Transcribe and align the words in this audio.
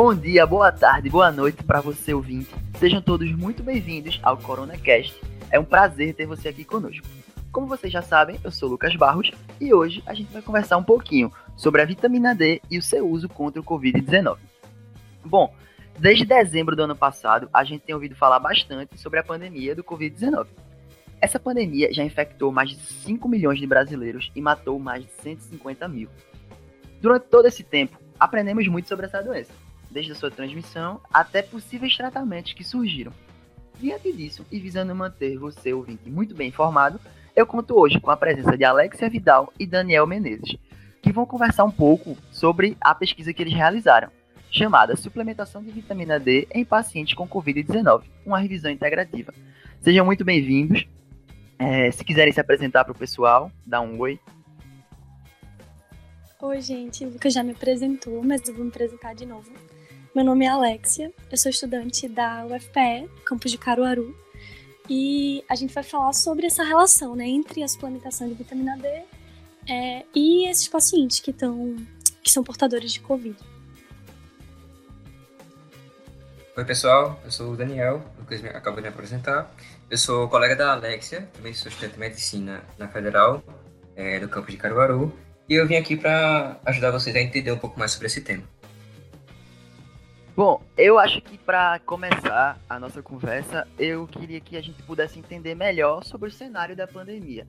Bom 0.00 0.14
dia, 0.14 0.46
boa 0.46 0.70
tarde, 0.70 1.10
boa 1.10 1.32
noite 1.32 1.64
para 1.64 1.80
você 1.80 2.14
ouvinte. 2.14 2.54
Sejam 2.78 3.02
todos 3.02 3.32
muito 3.32 3.64
bem-vindos 3.64 4.20
ao 4.22 4.36
CoronaCast. 4.36 5.20
É 5.50 5.58
um 5.58 5.64
prazer 5.64 6.14
ter 6.14 6.24
você 6.24 6.50
aqui 6.50 6.64
conosco. 6.64 7.04
Como 7.50 7.66
vocês 7.66 7.92
já 7.92 8.00
sabem, 8.00 8.38
eu 8.44 8.52
sou 8.52 8.68
Lucas 8.68 8.94
Barros 8.94 9.32
e 9.60 9.74
hoje 9.74 10.00
a 10.06 10.14
gente 10.14 10.32
vai 10.32 10.40
conversar 10.40 10.76
um 10.76 10.84
pouquinho 10.84 11.32
sobre 11.56 11.82
a 11.82 11.84
vitamina 11.84 12.32
D 12.32 12.62
e 12.70 12.78
o 12.78 12.82
seu 12.82 13.08
uso 13.08 13.28
contra 13.28 13.60
o 13.60 13.64
Covid-19. 13.64 14.36
Bom, 15.24 15.52
desde 15.98 16.24
dezembro 16.24 16.76
do 16.76 16.84
ano 16.84 16.94
passado, 16.94 17.50
a 17.52 17.64
gente 17.64 17.82
tem 17.82 17.92
ouvido 17.92 18.14
falar 18.14 18.38
bastante 18.38 18.96
sobre 19.00 19.18
a 19.18 19.24
pandemia 19.24 19.74
do 19.74 19.82
Covid-19. 19.82 20.46
Essa 21.20 21.40
pandemia 21.40 21.92
já 21.92 22.04
infectou 22.04 22.52
mais 22.52 22.70
de 22.70 22.76
5 22.76 23.28
milhões 23.28 23.58
de 23.58 23.66
brasileiros 23.66 24.30
e 24.32 24.40
matou 24.40 24.78
mais 24.78 25.02
de 25.02 25.10
150 25.24 25.88
mil. 25.88 26.08
Durante 27.00 27.24
todo 27.24 27.46
esse 27.46 27.64
tempo, 27.64 27.98
aprendemos 28.16 28.68
muito 28.68 28.86
sobre 28.86 29.04
essa 29.06 29.20
doença 29.20 29.66
desde 29.90 30.12
a 30.12 30.14
sua 30.14 30.30
transmissão 30.30 31.00
até 31.12 31.42
possíveis 31.42 31.96
tratamentos 31.96 32.52
que 32.52 32.64
surgiram. 32.64 33.12
Diante 33.78 34.12
disso, 34.12 34.44
e 34.50 34.58
visando 34.58 34.94
manter 34.94 35.38
você, 35.38 35.72
ouvinte, 35.72 36.10
muito 36.10 36.34
bem 36.34 36.48
informado, 36.48 37.00
eu 37.34 37.46
conto 37.46 37.78
hoje 37.78 38.00
com 38.00 38.10
a 38.10 38.16
presença 38.16 38.56
de 38.56 38.64
Alexia 38.64 39.08
Vidal 39.08 39.52
e 39.58 39.66
Daniel 39.66 40.06
Menezes, 40.06 40.56
que 41.00 41.12
vão 41.12 41.24
conversar 41.24 41.64
um 41.64 41.70
pouco 41.70 42.16
sobre 42.32 42.76
a 42.80 42.94
pesquisa 42.94 43.32
que 43.32 43.40
eles 43.40 43.54
realizaram, 43.54 44.10
chamada 44.50 44.96
Suplementação 44.96 45.62
de 45.62 45.70
Vitamina 45.70 46.18
D 46.18 46.48
em 46.52 46.64
Pacientes 46.64 47.14
com 47.14 47.28
Covid-19, 47.28 48.02
uma 48.26 48.40
revisão 48.40 48.70
integrativa. 48.70 49.32
Sejam 49.80 50.04
muito 50.04 50.24
bem-vindos. 50.24 50.84
É, 51.56 51.90
se 51.90 52.04
quiserem 52.04 52.32
se 52.32 52.40
apresentar 52.40 52.84
para 52.84 52.92
o 52.92 52.98
pessoal, 52.98 53.50
dá 53.64 53.80
um 53.80 53.98
oi. 54.00 54.18
Oi, 56.40 56.60
gente. 56.60 57.04
O 57.04 57.10
Lucas 57.10 57.32
já 57.32 57.42
me 57.42 57.52
apresentou, 57.52 58.22
mas 58.22 58.48
eu 58.48 58.54
vou 58.54 58.64
me 58.64 58.70
apresentar 58.70 59.14
de 59.14 59.26
novo. 59.26 59.50
Meu 60.18 60.24
nome 60.24 60.46
é 60.46 60.48
Alexia, 60.48 61.12
eu 61.30 61.38
sou 61.38 61.48
estudante 61.48 62.08
da 62.08 62.44
UFPE, 62.44 63.08
campus 63.24 63.52
de 63.52 63.56
Caruaru, 63.56 64.18
e 64.90 65.44
a 65.48 65.54
gente 65.54 65.72
vai 65.72 65.84
falar 65.84 66.12
sobre 66.12 66.44
essa 66.44 66.64
relação 66.64 67.14
né, 67.14 67.24
entre 67.24 67.62
a 67.62 67.68
suplementação 67.68 68.26
de 68.26 68.34
vitamina 68.34 68.76
D 68.78 68.88
é, 69.68 70.04
e 70.12 70.48
esses 70.48 70.66
pacientes 70.66 71.20
que, 71.20 71.32
tão, 71.32 71.76
que 72.20 72.32
são 72.32 72.42
portadores 72.42 72.92
de 72.92 72.98
Covid. 72.98 73.38
Oi, 76.56 76.64
pessoal, 76.64 77.20
eu 77.24 77.30
sou 77.30 77.52
o 77.52 77.56
Daniel, 77.56 78.02
o 78.16 78.22
Lucas 78.22 78.44
acabou 78.46 78.80
de 78.80 78.88
me 78.88 78.88
apresentar. 78.88 79.54
Eu 79.88 79.96
sou 79.96 80.28
colega 80.28 80.56
da 80.56 80.72
Alexia, 80.72 81.28
também 81.32 81.54
sou 81.54 81.70
estudante 81.70 81.94
de 81.94 82.00
medicina 82.00 82.64
na 82.76 82.88
Federal, 82.88 83.40
é, 83.94 84.18
do 84.18 84.28
campus 84.28 84.50
de 84.50 84.56
Caruaru, 84.56 85.16
e 85.48 85.54
eu 85.54 85.64
vim 85.64 85.76
aqui 85.76 85.96
para 85.96 86.58
ajudar 86.64 86.90
vocês 86.90 87.14
a 87.14 87.20
entender 87.20 87.52
um 87.52 87.58
pouco 87.58 87.78
mais 87.78 87.92
sobre 87.92 88.08
esse 88.08 88.20
tema. 88.20 88.57
Bom, 90.38 90.62
eu 90.76 91.00
acho 91.00 91.20
que 91.20 91.36
para 91.36 91.80
começar 91.80 92.60
a 92.70 92.78
nossa 92.78 93.02
conversa, 93.02 93.66
eu 93.76 94.06
queria 94.06 94.40
que 94.40 94.56
a 94.56 94.60
gente 94.62 94.80
pudesse 94.84 95.18
entender 95.18 95.56
melhor 95.56 96.04
sobre 96.04 96.28
o 96.28 96.30
cenário 96.30 96.76
da 96.76 96.86
pandemia. 96.86 97.44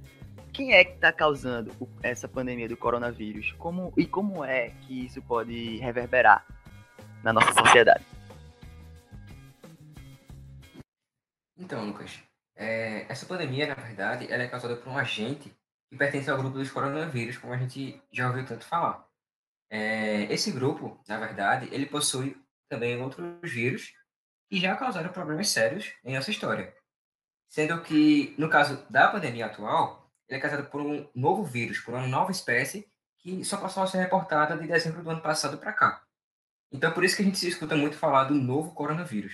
Quem 0.51 0.73
é 0.73 0.83
que 0.83 0.93
está 0.93 1.13
causando 1.13 1.71
essa 2.01 2.27
pandemia 2.27 2.67
do 2.67 2.75
coronavírus? 2.75 3.51
Como, 3.59 3.93
e 3.95 4.07
como 4.07 4.43
é 4.43 4.71
que 4.71 5.05
isso 5.05 5.21
pode 5.21 5.77
reverberar 5.77 6.43
na 7.23 7.31
nossa 7.31 7.53
sociedade? 7.53 8.03
Então, 11.59 11.85
Lucas, 11.85 12.19
é, 12.55 13.05
essa 13.07 13.27
pandemia, 13.27 13.67
na 13.67 13.75
verdade, 13.75 14.25
ela 14.31 14.41
é 14.41 14.47
causada 14.47 14.75
por 14.75 14.91
um 14.91 14.97
agente 14.97 15.55
que 15.91 15.95
pertence 15.95 16.27
ao 16.27 16.39
grupo 16.39 16.57
dos 16.57 16.71
coronavírus, 16.71 17.37
como 17.37 17.53
a 17.53 17.57
gente 17.57 18.01
já 18.11 18.25
ouviu 18.25 18.47
tanto 18.47 18.65
falar. 18.65 19.07
É, 19.69 20.23
esse 20.33 20.51
grupo, 20.51 20.99
na 21.07 21.19
verdade, 21.19 21.69
ele 21.71 21.85
possui 21.85 22.35
também 22.69 23.01
outros 23.01 23.51
vírus 23.51 23.93
que 24.49 24.59
já 24.59 24.75
causaram 24.75 25.11
problemas 25.11 25.49
sérios 25.49 25.91
em 26.03 26.15
nossa 26.15 26.31
história. 26.31 26.73
Sendo 27.49 27.81
que, 27.81 28.35
no 28.37 28.49
caso 28.49 28.85
da 28.89 29.07
pandemia 29.07 29.47
atual, 29.47 30.11
ele 30.27 30.37
é 30.37 30.41
causado 30.41 30.69
por 30.69 30.81
um 30.81 31.09
novo 31.15 31.43
vírus, 31.43 31.79
por 31.79 31.93
uma 31.93 32.07
nova 32.07 32.31
espécie 32.31 32.87
que 33.19 33.43
só 33.43 33.57
passou 33.57 33.83
a 33.83 33.87
ser 33.87 33.97
reportada 33.97 34.57
de 34.57 34.67
dezembro 34.67 35.03
do 35.03 35.09
ano 35.09 35.21
passado 35.21 35.57
para 35.57 35.73
cá. 35.73 36.03
Então, 36.71 36.91
por 36.91 37.03
isso 37.03 37.15
que 37.15 37.23
a 37.23 37.25
gente 37.25 37.37
se 37.37 37.47
escuta 37.47 37.75
muito 37.75 37.97
falar 37.97 38.25
do 38.25 38.35
novo 38.35 38.73
coronavírus. 38.73 39.33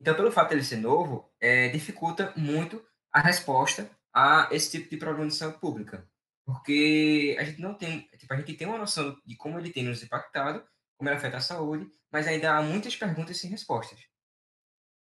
Então, 0.00 0.14
pelo 0.14 0.32
fato 0.32 0.48
de 0.48 0.54
ele 0.54 0.64
ser 0.64 0.78
novo, 0.78 1.30
é, 1.38 1.68
dificulta 1.68 2.32
muito 2.36 2.82
a 3.12 3.20
resposta 3.20 3.90
a 4.12 4.48
esse 4.50 4.70
tipo 4.70 4.88
de 4.88 4.96
problema 4.96 5.28
de 5.28 5.34
saúde 5.34 5.58
pública. 5.58 6.08
Porque 6.44 7.36
a 7.38 7.44
gente 7.44 7.60
não 7.60 7.74
tem, 7.74 8.08
tipo, 8.16 8.32
a 8.32 8.36
gente 8.36 8.54
tem 8.54 8.66
uma 8.66 8.78
noção 8.78 9.16
de 9.24 9.36
como 9.36 9.58
ele 9.58 9.70
tem 9.70 9.84
nos 9.84 10.02
impactado, 10.02 10.64
como 11.00 11.08
ele 11.08 11.16
afeta 11.16 11.38
a 11.38 11.40
saúde, 11.40 11.90
mas 12.12 12.28
ainda 12.28 12.52
há 12.52 12.60
muitas 12.60 12.94
perguntas 12.94 13.38
sem 13.38 13.48
respostas. 13.48 13.98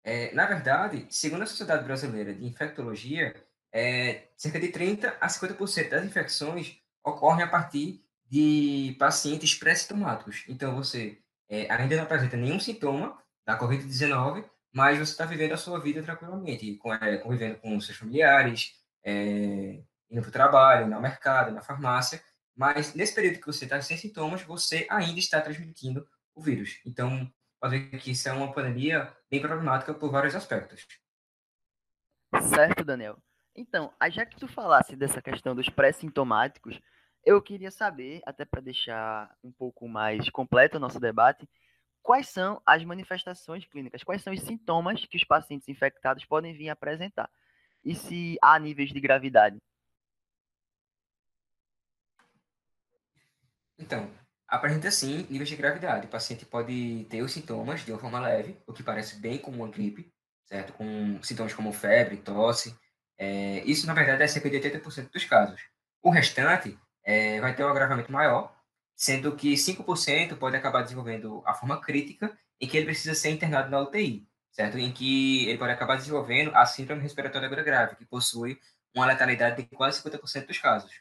É, 0.05 0.33
na 0.33 0.47
verdade, 0.47 1.09
segundo 1.11 1.43
a 1.43 1.47
Sociedade 1.47 1.83
Brasileira 1.83 2.33
de 2.33 2.47
Infectologia, 2.47 3.35
é, 3.73 4.29
cerca 4.37 4.61
de 4.61 4.69
30 4.69 5.19
a 5.21 5.27
50% 5.27 5.89
das 5.89 6.05
infecções 6.05 6.81
ocorrem 7.05 7.43
a 7.43 7.49
partir 7.49 8.01
de 8.31 8.95
pacientes 8.97 9.57
pré-sintomáticos. 9.57 10.45
Então, 10.49 10.77
você 10.77 11.19
é, 11.49 11.69
ainda 11.73 11.97
não 11.97 12.05
apresenta 12.05 12.37
nenhum 12.37 12.61
sintoma 12.61 13.21
da 13.45 13.59
Covid-19, 13.59 14.45
mas 14.73 14.99
você 14.99 15.11
está 15.11 15.25
vivendo 15.25 15.55
a 15.55 15.57
sua 15.57 15.81
vida 15.81 16.01
tranquilamente, 16.01 16.77
com, 16.77 16.95
é, 16.95 17.19
convivendo 17.19 17.59
com 17.59 17.81
seus 17.81 17.99
familiares, 17.99 18.73
é, 19.03 19.83
indo 20.09 20.21
para 20.21 20.29
o 20.29 20.33
trabalho, 20.33 20.87
no 20.87 21.01
mercado, 21.01 21.51
na 21.51 21.61
farmácia, 21.61 22.23
mas 22.59 22.93
nesse 22.93 23.15
período 23.15 23.39
que 23.39 23.47
você 23.47 23.67
está 23.67 23.81
sem 23.81 23.97
sintomas, 23.97 24.43
você 24.43 24.85
ainda 24.91 25.21
está 25.21 25.41
transmitindo 25.41 26.05
o 26.35 26.43
vírus. 26.43 26.81
Então, 26.85 27.33
pode 27.61 27.79
ver 27.79 27.99
que 28.01 28.11
isso 28.11 28.29
é 28.29 28.33
uma 28.33 28.53
pandemia 28.53 29.17
bem 29.31 29.41
problemática 29.41 29.95
por 29.95 30.11
vários 30.11 30.35
aspectos. 30.35 30.85
Certo, 32.53 32.85
Daniel. 32.85 33.17
Então, 33.55 33.95
já 34.11 34.27
que 34.27 34.37
tu 34.37 34.49
falasse 34.49 34.97
dessa 34.97 35.23
questão 35.23 35.55
dos 35.55 35.69
pré-sintomáticos, 35.69 36.81
eu 37.25 37.41
queria 37.41 37.71
saber, 37.71 38.21
até 38.27 38.45
para 38.45 38.61
deixar 38.61 39.33
um 39.43 39.53
pouco 39.53 39.89
mais 39.89 40.29
completo 40.29 40.79
o 40.79 40.81
nosso 40.81 40.99
debate, 40.99 41.49
quais 42.03 42.29
são 42.29 42.61
as 42.67 42.85
manifestações 42.85 43.65
clínicas, 43.67 44.03
quais 44.03 44.21
são 44.21 44.33
os 44.33 44.41
sintomas 44.41 45.05
que 45.05 45.17
os 45.17 45.25
pacientes 45.25 45.69
infectados 45.69 46.25
podem 46.25 46.57
vir 46.57 46.71
apresentar 46.71 47.31
e 47.85 47.95
se 47.95 48.37
há 48.43 48.59
níveis 48.59 48.91
de 48.91 49.01
gravidade. 49.01 49.63
Então, 53.79 54.11
apresenta 54.47 54.91
sim 54.91 55.27
níveis 55.31 55.49
de 55.49 55.57
gravidade. 55.57 56.07
O 56.07 56.11
paciente 56.11 56.45
pode 56.45 57.07
ter 57.09 57.23
os 57.23 57.33
sintomas 57.33 57.85
de 57.85 57.93
uma 57.93 58.01
forma 58.01 58.21
leve, 58.21 58.57
o 58.67 58.73
que 58.73 58.83
parece 58.83 59.17
bem 59.21 59.39
como 59.39 59.59
uma 59.59 59.69
gripe, 59.69 60.13
certo? 60.47 60.73
Com 60.73 61.23
sintomas 61.23 61.55
como 61.55 61.73
febre, 61.73 62.17
tosse. 62.17 62.77
É, 63.17 63.63
isso, 63.65 63.87
na 63.87 63.95
verdade, 63.95 64.23
é 64.23 64.27
cerca 64.27 64.49
de 64.51 64.57
80% 64.57 65.11
dos 65.11 65.25
casos. 65.25 65.61
O 66.03 66.11
restante 66.11 66.79
é, 67.05 67.41
vai 67.41 67.55
ter 67.55 67.65
um 67.65 67.69
agravamento 67.69 68.11
maior, 68.11 68.55
sendo 68.97 69.37
que 69.37 69.55
5% 69.57 70.37
pode 70.37 70.57
acabar 70.57 70.83
desenvolvendo 70.83 71.43
a 71.47 71.55
forma 71.55 71.81
crítica, 71.81 72.37
em 72.61 72.67
que 72.67 72.77
ele 72.77 72.87
precisa 72.87 73.15
ser 73.15 73.31
internado 73.31 73.71
na 73.71 73.81
UTI, 73.81 74.27
certo? 74.51 74.79
Em 74.79 74.93
que 74.93 75.49
ele 75.49 75.59
pode 75.59 75.73
acabar 75.73 75.97
desenvolvendo 75.97 76.55
a 76.55 76.67
síndrome 76.67 77.03
respiratória 77.03 77.49
grave, 77.49 77.97
que 77.97 78.05
possui 78.05 78.59
uma 78.95 79.07
letalidade 79.07 79.63
de 79.63 79.77
quase 79.77 80.03
50% 80.03 80.47
dos 80.47 80.59
casos. 80.59 80.93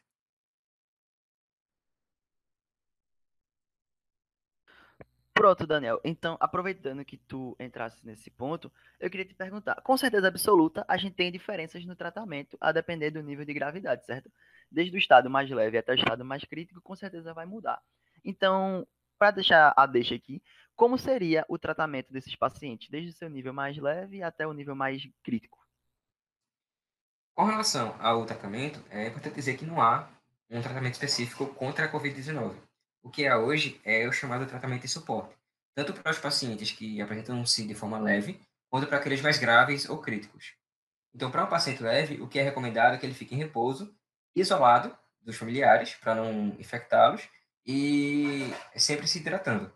Pronto, 5.37 5.67
Daniel. 5.67 6.01
Então, 6.03 6.35
aproveitando 6.39 7.05
que 7.05 7.15
tu 7.15 7.55
entrasse 7.59 8.03
nesse 8.03 8.31
ponto, 8.31 8.71
eu 8.99 9.07
queria 9.07 9.23
te 9.23 9.35
perguntar. 9.35 9.79
Com 9.83 9.95
certeza 9.95 10.27
absoluta, 10.27 10.83
a 10.87 10.97
gente 10.97 11.13
tem 11.13 11.31
diferenças 11.31 11.85
no 11.85 11.95
tratamento 11.95 12.57
a 12.59 12.71
depender 12.71 13.11
do 13.11 13.21
nível 13.21 13.45
de 13.45 13.53
gravidade, 13.53 14.03
certo? 14.03 14.31
Desde 14.71 14.95
o 14.95 14.97
estado 14.97 15.29
mais 15.29 15.47
leve 15.47 15.77
até 15.77 15.91
o 15.91 15.95
estado 15.95 16.25
mais 16.25 16.43
crítico, 16.43 16.81
com 16.81 16.95
certeza 16.95 17.35
vai 17.35 17.45
mudar. 17.45 17.79
Então, 18.25 18.85
para 19.19 19.29
deixar 19.29 19.75
a 19.77 19.85
deixa 19.85 20.15
aqui, 20.15 20.41
como 20.75 20.97
seria 20.97 21.45
o 21.47 21.59
tratamento 21.59 22.11
desses 22.11 22.35
pacientes, 22.35 22.89
desde 22.89 23.11
o 23.11 23.13
seu 23.13 23.29
nível 23.29 23.53
mais 23.53 23.77
leve 23.77 24.23
até 24.23 24.47
o 24.47 24.53
nível 24.53 24.75
mais 24.75 25.07
crítico? 25.23 25.63
Com 27.35 27.45
relação 27.45 27.95
ao 27.99 28.25
tratamento, 28.25 28.83
é 28.89 29.05
importante 29.05 29.35
dizer 29.35 29.55
que 29.55 29.67
não 29.67 29.79
há 29.79 30.09
um 30.49 30.63
tratamento 30.63 30.93
específico 30.93 31.45
contra 31.53 31.85
a 31.85 31.91
Covid-19 31.91 32.66
o 33.07 33.09
que 33.09 33.25
há 33.25 33.37
hoje 33.37 33.79
é 33.85 34.05
o 34.05 34.11
chamado 34.11 34.45
tratamento 34.45 34.81
de 34.81 34.89
suporte, 34.89 35.33
tanto 35.73 35.93
para 35.93 36.11
os 36.11 36.19
pacientes 36.19 36.73
que 36.73 37.01
apresentam-se 37.01 37.65
de 37.65 37.73
forma 37.73 37.97
leve, 37.97 38.41
quanto 38.69 38.85
para 38.85 38.97
aqueles 38.97 39.21
mais 39.21 39.37
graves 39.37 39.87
ou 39.87 39.99
críticos. 39.99 40.55
Então, 41.15 41.31
para 41.31 41.45
um 41.45 41.49
paciente 41.49 41.81
leve, 41.81 42.21
o 42.21 42.27
que 42.27 42.37
é 42.37 42.43
recomendado 42.43 42.95
é 42.95 42.97
que 42.97 43.05
ele 43.05 43.13
fique 43.13 43.33
em 43.33 43.37
repouso, 43.37 43.95
isolado 44.35 44.95
dos 45.21 45.37
familiares, 45.37 45.95
para 45.95 46.15
não 46.15 46.47
infectá-los, 46.59 47.29
e 47.65 48.51
sempre 48.75 49.07
se 49.07 49.19
hidratando, 49.19 49.73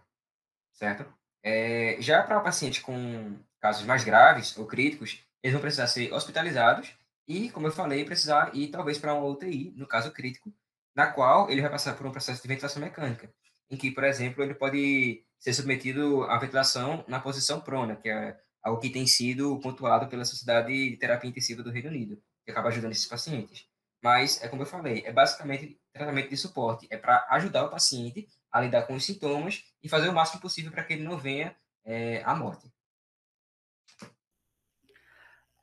certo? 0.74 1.06
É, 1.42 1.96
já 2.02 2.24
para 2.24 2.42
pacientes 2.42 2.82
com 2.82 3.40
casos 3.62 3.86
mais 3.86 4.04
graves 4.04 4.58
ou 4.58 4.66
críticos, 4.66 5.24
eles 5.42 5.54
vão 5.54 5.62
precisar 5.62 5.88
ser 5.88 6.12
hospitalizados 6.14 6.94
e, 7.26 7.50
como 7.50 7.68
eu 7.68 7.72
falei, 7.72 8.04
precisar 8.04 8.54
ir 8.54 8.68
talvez 8.68 8.98
para 8.98 9.14
uma 9.14 9.26
UTI, 9.26 9.74
no 9.78 9.88
caso 9.88 10.12
crítico, 10.12 10.54
na 10.96 11.08
qual 11.08 11.50
ele 11.50 11.62
vai 11.62 11.72
passar 11.72 11.96
por 11.96 12.06
um 12.06 12.12
processo 12.12 12.42
de 12.42 12.48
ventilação 12.48 12.82
mecânica, 12.82 13.34
em 13.70 13.78
que, 13.78 13.92
por 13.92 14.04
exemplo, 14.04 14.44
ele 14.44 14.54
pode 14.54 15.24
ser 15.40 15.54
submetido 15.54 16.24
à 16.24 16.38
ventilação 16.38 17.04
na 17.08 17.20
posição 17.20 17.62
prona, 17.62 17.96
que 17.96 18.10
é 18.10 18.38
algo 18.64 18.80
que 18.80 18.90
tem 18.90 19.08
sido 19.08 19.60
pontuado 19.60 20.08
pela 20.08 20.26
Sociedade 20.26 20.92
de 20.92 20.98
Terapia 20.98 21.30
Intensiva 21.30 21.64
do 21.64 21.72
Reino 21.72 21.90
Unido, 21.90 22.22
que 22.46 22.52
acaba 22.52 22.70
ajudando 22.70 22.92
esses 22.92 23.08
pacientes. 23.08 23.66
Mas, 24.04 24.42
é 24.44 24.48
como 24.48 24.64
eu 24.64 24.68
falei, 24.68 25.04
é 25.06 25.12
basicamente 25.12 25.80
tratamento 25.94 26.30
de 26.30 26.38
suporte, 26.38 26.88
é 26.90 26.98
para 26.98 27.26
ajudar 27.32 27.66
o 27.66 27.70
paciente 27.70 28.28
a 28.52 28.60
lidar 28.62 28.84
com 28.84 28.94
os 28.94 29.06
sintomas 29.06 29.64
e 29.82 29.90
fazer 29.90 30.10
o 30.10 30.14
máximo 30.14 30.42
possível 30.42 30.72
para 30.72 30.84
que 30.84 30.94
ele 30.94 31.04
não 31.04 31.18
venha 31.18 31.56
é, 31.86 32.22
à 32.24 32.36
morte. 32.36 32.70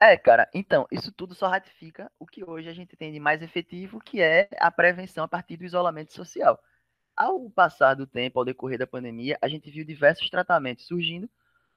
É, 0.00 0.16
cara, 0.16 0.48
então, 0.54 0.86
isso 0.92 1.10
tudo 1.10 1.34
só 1.34 1.48
ratifica 1.48 2.10
o 2.20 2.26
que 2.26 2.44
hoje 2.48 2.68
a 2.68 2.72
gente 2.72 2.96
tem 2.96 3.12
de 3.12 3.18
mais 3.18 3.42
efetivo, 3.42 3.98
que 4.00 4.20
é 4.22 4.48
a 4.58 4.70
prevenção 4.70 5.24
a 5.24 5.28
partir 5.28 5.56
do 5.56 5.64
isolamento 5.64 6.12
social. 6.12 6.58
Ao 7.16 7.50
passar 7.50 7.94
do 7.94 8.06
tempo, 8.06 8.38
ao 8.38 8.44
decorrer 8.44 8.78
da 8.78 8.86
pandemia, 8.86 9.36
a 9.42 9.48
gente 9.48 9.70
viu 9.70 9.84
diversos 9.84 10.30
tratamentos 10.30 10.86
surgindo, 10.86 11.28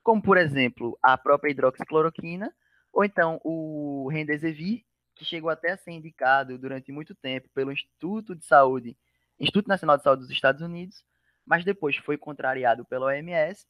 como, 0.04 0.22
por 0.22 0.38
exemplo, 0.38 0.98
a 1.02 1.18
própria 1.18 1.52
hidroxicloroquina, 1.52 2.54
ou 2.94 3.04
então 3.04 3.42
o 3.44 4.08
Remdesivir, 4.12 4.84
que 5.16 5.26
chegou 5.26 5.50
até 5.50 5.72
a 5.72 5.78
ser 5.78 5.92
indicado 5.92 6.60
durante 6.60 6.92
muito 6.92 7.16
tempo 7.16 7.50
pelo 7.56 7.72
Instituto 7.72 8.36
de 8.36 8.46
Saúde, 8.46 8.96
Instituto 9.40 9.68
Nacional 9.68 9.98
de 9.98 10.04
Saúde 10.04 10.22
dos 10.22 10.32
Estados 10.32 10.62
Unidos, 10.62 11.04
mas 11.44 11.66
depois 11.66 11.96
foi 11.98 12.18
contrariado 12.18 12.86
pela 12.86 13.08
OMS 13.08 13.66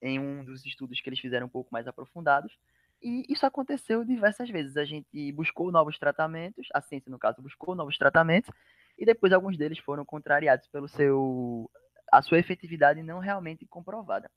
em 0.00 0.20
um 0.20 0.44
dos 0.44 0.64
estudos 0.64 1.00
que 1.00 1.08
eles 1.08 1.18
fizeram 1.18 1.46
um 1.46 1.50
pouco 1.50 1.70
mais 1.72 1.88
aprofundados, 1.88 2.56
e 3.02 3.24
isso 3.28 3.46
aconteceu 3.46 4.04
diversas 4.04 4.50
vezes. 4.50 4.76
A 4.76 4.84
gente 4.84 5.32
buscou 5.32 5.70
novos 5.70 5.98
tratamentos, 5.98 6.66
a 6.74 6.80
ciência, 6.80 7.10
no 7.10 7.18
caso, 7.18 7.42
buscou 7.42 7.74
novos 7.74 7.96
tratamentos, 7.96 8.50
e 8.98 9.04
depois 9.04 9.32
alguns 9.32 9.56
deles 9.56 9.78
foram 9.78 10.04
contrariados 10.04 10.66
pelo 10.68 10.88
seu 10.88 11.70
a 12.10 12.22
sua 12.22 12.38
efetividade 12.38 13.02
não 13.02 13.18
realmente 13.18 13.66
comprovada. 13.66 14.30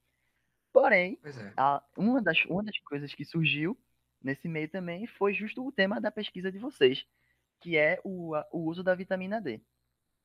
Porém, 0.73 1.19
é. 1.23 1.53
a, 1.57 1.81
uma, 1.97 2.21
das, 2.21 2.43
uma 2.45 2.63
das 2.63 2.77
coisas 2.79 3.13
que 3.13 3.25
surgiu 3.25 3.77
nesse 4.21 4.47
meio 4.47 4.69
também 4.69 5.07
foi 5.07 5.33
justo 5.33 5.65
o 5.65 5.71
tema 5.71 5.99
da 5.99 6.11
pesquisa 6.11 6.51
de 6.51 6.59
vocês, 6.59 7.05
que 7.61 7.77
é 7.77 7.99
o, 8.03 8.35
a, 8.35 8.45
o 8.51 8.59
uso 8.65 8.83
da 8.83 8.93
vitamina 8.93 9.41
D. 9.41 9.61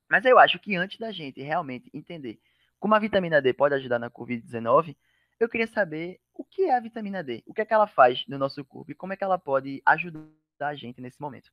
Mas 0.09 0.25
eu 0.25 0.37
acho 0.39 0.59
que 0.59 0.75
antes 0.75 0.97
da 0.97 1.11
gente 1.11 1.41
realmente 1.41 1.89
entender 1.93 2.39
como 2.79 2.95
a 2.95 2.99
vitamina 2.99 3.41
D 3.41 3.53
pode 3.53 3.75
ajudar 3.75 3.99
na 3.99 4.09
Covid-19, 4.09 4.95
eu 5.39 5.49
queria 5.49 5.67
saber 5.67 6.19
o 6.33 6.43
que 6.43 6.63
é 6.63 6.75
a 6.75 6.79
vitamina 6.79 7.23
D, 7.23 7.43
o 7.45 7.53
que 7.53 7.61
é 7.61 7.65
que 7.65 7.73
ela 7.73 7.87
faz 7.87 8.23
no 8.27 8.37
nosso 8.37 8.63
corpo 8.65 8.91
e 8.91 8.95
como 8.95 9.13
é 9.13 9.17
que 9.17 9.23
ela 9.23 9.37
pode 9.37 9.81
ajudar 9.85 10.27
a 10.59 10.75
gente 10.75 11.01
nesse 11.01 11.19
momento. 11.21 11.51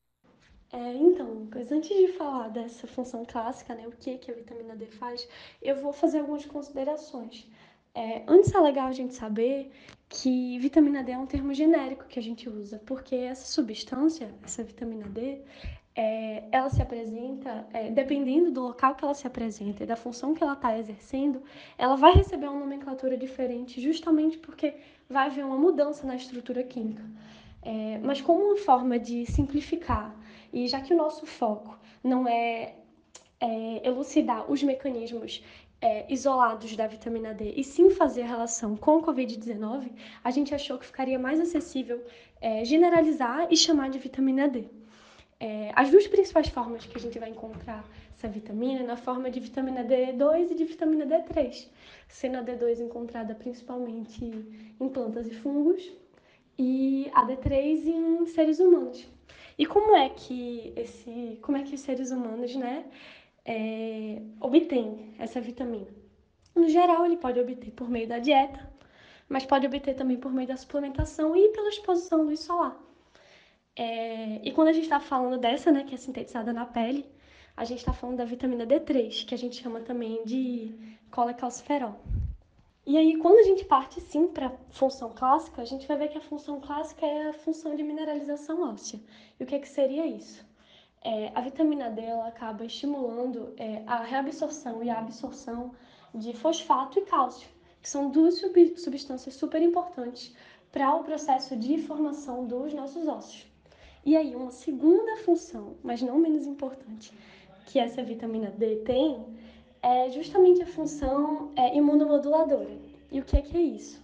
É, 0.73 0.95
então, 0.95 1.33
Lucas, 1.33 1.71
antes 1.71 1.89
de 1.89 2.09
falar 2.15 2.49
dessa 2.49 2.87
função 2.87 3.25
clássica, 3.25 3.75
né, 3.75 3.87
o 3.87 3.93
que, 3.93 4.19
que 4.19 4.31
a 4.31 4.35
vitamina 4.35 4.75
D 4.75 4.87
faz, 4.87 5.29
eu 5.63 5.77
vou 5.77 5.93
fazer 5.93 6.19
algumas 6.19 6.45
considerações. 6.47 7.49
É, 7.95 8.25
antes 8.27 8.53
é 8.53 8.59
legal 8.59 8.89
a 8.89 8.93
gente 8.93 9.15
saber 9.15 9.71
que 10.09 10.59
vitamina 10.59 11.05
D 11.05 11.13
é 11.13 11.19
um 11.19 11.27
termo 11.27 11.55
genérico 11.55 12.07
que 12.07 12.19
a 12.19 12.23
gente 12.23 12.49
usa, 12.49 12.81
porque 12.85 13.15
essa 13.15 13.47
substância, 13.47 14.35
essa 14.43 14.65
vitamina 14.65 15.09
D, 15.09 15.43
é, 15.97 16.45
ela 16.51 16.69
se 16.71 16.83
apresenta, 16.83 17.67
é, 17.73 17.91
dependendo 17.91 18.51
do 18.51 18.61
local 18.63 18.95
que 18.95 19.05
ela 19.05 19.15
se 19.15 19.27
apresenta 19.27 19.85
e 19.85 19.87
da 19.87 19.95
função 19.95 20.35
que 20.35 20.43
ela 20.43 20.55
está 20.55 20.77
exercendo, 20.77 21.43
ela 21.79 21.97
vai 21.97 22.13
receber 22.13 22.49
uma 22.49 22.59
nomenclatura 22.59 23.17
diferente, 23.17 23.81
justamente 23.81 24.37
porque 24.39 24.75
vai 25.09 25.27
haver 25.27 25.45
uma 25.45 25.57
mudança 25.57 26.07
na 26.07 26.17
estrutura 26.17 26.65
química. 26.65 27.05
É, 27.63 27.99
mas 28.03 28.21
como 28.21 28.45
uma 28.45 28.57
forma 28.57 28.99
de 28.99 29.25
simplificar, 29.27 30.15
e 30.53 30.67
já 30.67 30.81
que 30.81 30.93
o 30.93 30.97
nosso 30.97 31.27
foco 31.27 31.79
não 32.03 32.27
é, 32.29 32.75
é 33.41 33.87
elucidar 33.87 34.51
os 34.51 34.63
mecanismos 34.63 35.43
é, 35.81 36.13
isolados 36.13 36.75
da 36.77 36.87
vitamina 36.87 37.33
D 37.33 37.53
e 37.57 37.63
sim 37.63 37.91
fazer 37.91 38.23
relação 38.23 38.77
com 38.77 38.97
o 38.99 39.03
Covid-19, 39.03 39.93
a 40.25 40.31
gente 40.31 40.55
achou 40.55 40.79
que 40.79 40.87
ficaria 40.87 41.19
mais 41.19 41.41
acessível 41.41 42.05
é, 42.41 42.65
generalizar 42.65 43.47
e 43.51 43.57
chamar 43.57 43.91
de 43.91 43.99
vitamina 43.99 44.49
D. 44.49 44.65
É, 45.47 45.71
as 45.75 45.91
duas 45.91 46.07
principais 46.07 46.49
formas 46.49 46.87
que 46.87 46.97
a 46.97 47.01
gente 47.01 47.19
vai 47.19 47.29
encontrar 47.29 47.85
essa 48.17 48.27
vitamina 48.27 48.81
é 48.81 48.83
na 48.83 48.97
forma 48.97 49.31
de 49.31 49.41
vitamina 49.41 49.85
D2 49.85 50.53
e 50.53 50.55
de 50.55 50.65
vitamina 50.65 51.05
D3, 51.05 51.69
sendo 52.09 52.39
a 52.39 52.43
D2 52.43 52.81
encontrada 52.81 53.35
principalmente 53.35 54.25
em 54.81 54.89
plantas 54.89 55.27
e 55.27 55.35
fungos 55.35 55.93
e 56.59 57.11
a 57.13 57.27
D3 57.27 57.87
em 57.87 58.25
seres 58.25 58.59
humanos. 58.59 59.07
E 59.59 59.67
como 59.67 59.95
é 59.95 60.09
que 60.09 60.73
esse, 60.77 61.39
como 61.43 61.59
é 61.59 61.63
que 61.63 61.75
os 61.75 61.81
seres 61.83 62.11
humanos, 62.11 62.57
né, 62.57 62.87
é, 63.45 64.23
obtêm 64.41 65.15
essa 65.19 65.43
vitamina? 65.43 65.93
No 66.55 66.71
geral, 66.71 67.05
ele 67.05 67.19
pode 67.19 67.39
obter 67.39 67.71
por 67.73 67.91
meio 67.91 68.09
da 68.09 68.19
dieta, 68.19 68.67
mas 69.29 69.45
pode 69.45 69.67
obter 69.67 69.95
também 69.95 70.17
por 70.17 70.33
meio 70.33 70.49
da 70.49 70.57
suplementação 70.57 71.37
e 71.37 71.51
pela 71.51 71.69
exposição 71.69 72.21
à 72.21 72.23
luz 72.23 72.41
solar. 72.41 72.84
É, 73.77 74.41
e 74.43 74.53
quando 74.53 74.69
a 74.69 74.73
gente 74.73 74.85
está 74.85 75.01
falando 75.01 75.39
dessa, 75.39 75.73
né, 75.73 75.85
que 75.85 75.95
é 75.95 75.99
sintetizada 75.99 76.53
na 76.53 76.65
pele, 76.65 77.05
a 77.57 77.65
gente 77.65 77.79
está 77.79 77.93
falando 77.93 78.19
da 78.19 78.25
vitamina 78.25 78.67
D3, 78.67 79.25
que 79.27 79.35
a 79.35 79.39
gente 79.39 79.61
chama 79.61 79.81
também 79.81 80.25
de 80.25 80.73
colecalciferol. 81.11 82.01
E 82.87 82.99
aí, 82.99 83.17
quando 83.17 83.39
a 83.39 83.43
gente 83.43 83.65
parte 83.65 84.01
sim 84.01 84.29
para 84.29 84.49
a 84.49 84.53
função 84.71 85.11
clássica, 85.11 85.63
a 85.63 85.65
gente 85.65 85.89
vai 85.89 85.97
ver 85.97 86.09
que 86.09 86.19
a 86.19 86.21
função 86.21 86.61
clássica 86.61 87.07
é 87.07 87.31
a 87.31 87.33
função 87.33 87.75
de 87.75 87.83
mineralização 87.83 88.63
óssea. 88.71 89.01
E 89.41 89.43
o 89.43 89.47
que, 89.47 89.55
é 89.55 89.59
que 89.59 89.69
seria 89.69 90.07
isso? 90.07 90.45
É, 91.03 91.33
a 91.35 91.41
vitamina 91.41 91.91
D 91.91 92.03
ela 92.03 92.29
acaba 92.29 92.65
estimulando 92.65 93.55
é, 93.57 93.83
a 93.87 94.03
reabsorção 94.03 94.83
e 94.83 94.91
a 94.91 94.99
absorção 94.99 95.73
de 96.15 96.33
fosfato 96.33 96.99
e 96.99 97.03
cálcio, 97.03 97.49
que 97.81 97.89
são 97.89 98.11
duas 98.11 98.39
sub 98.39 98.79
substâncias 98.79 99.35
super 99.35 99.61
importantes 99.63 100.35
para 100.71 100.95
o 100.95 101.05
processo 101.05 101.57
de 101.57 101.79
formação 101.79 102.47
dos 102.47 102.73
nossos 102.75 103.07
ossos. 103.07 103.54
E 104.07 104.15
aí, 104.19 104.37
uma 104.37 104.51
segunda 104.51 105.17
função, 105.19 105.77
mas 105.83 106.03
não 106.03 106.19
menos 106.19 106.47
importante, 106.47 107.11
que 107.65 107.79
essa 107.79 108.03
vitamina 108.03 108.51
D 108.51 108.77
tem, 108.77 109.25
é 109.83 110.11
justamente 110.11 110.63
a 110.63 110.67
função 110.67 111.51
é, 111.57 111.75
imunomoduladora. 111.75 112.77
E 113.11 113.19
o 113.19 113.25
que 113.25 113.39
é, 113.39 113.41
que 113.41 113.57
é 113.57 113.61
isso? 113.61 114.03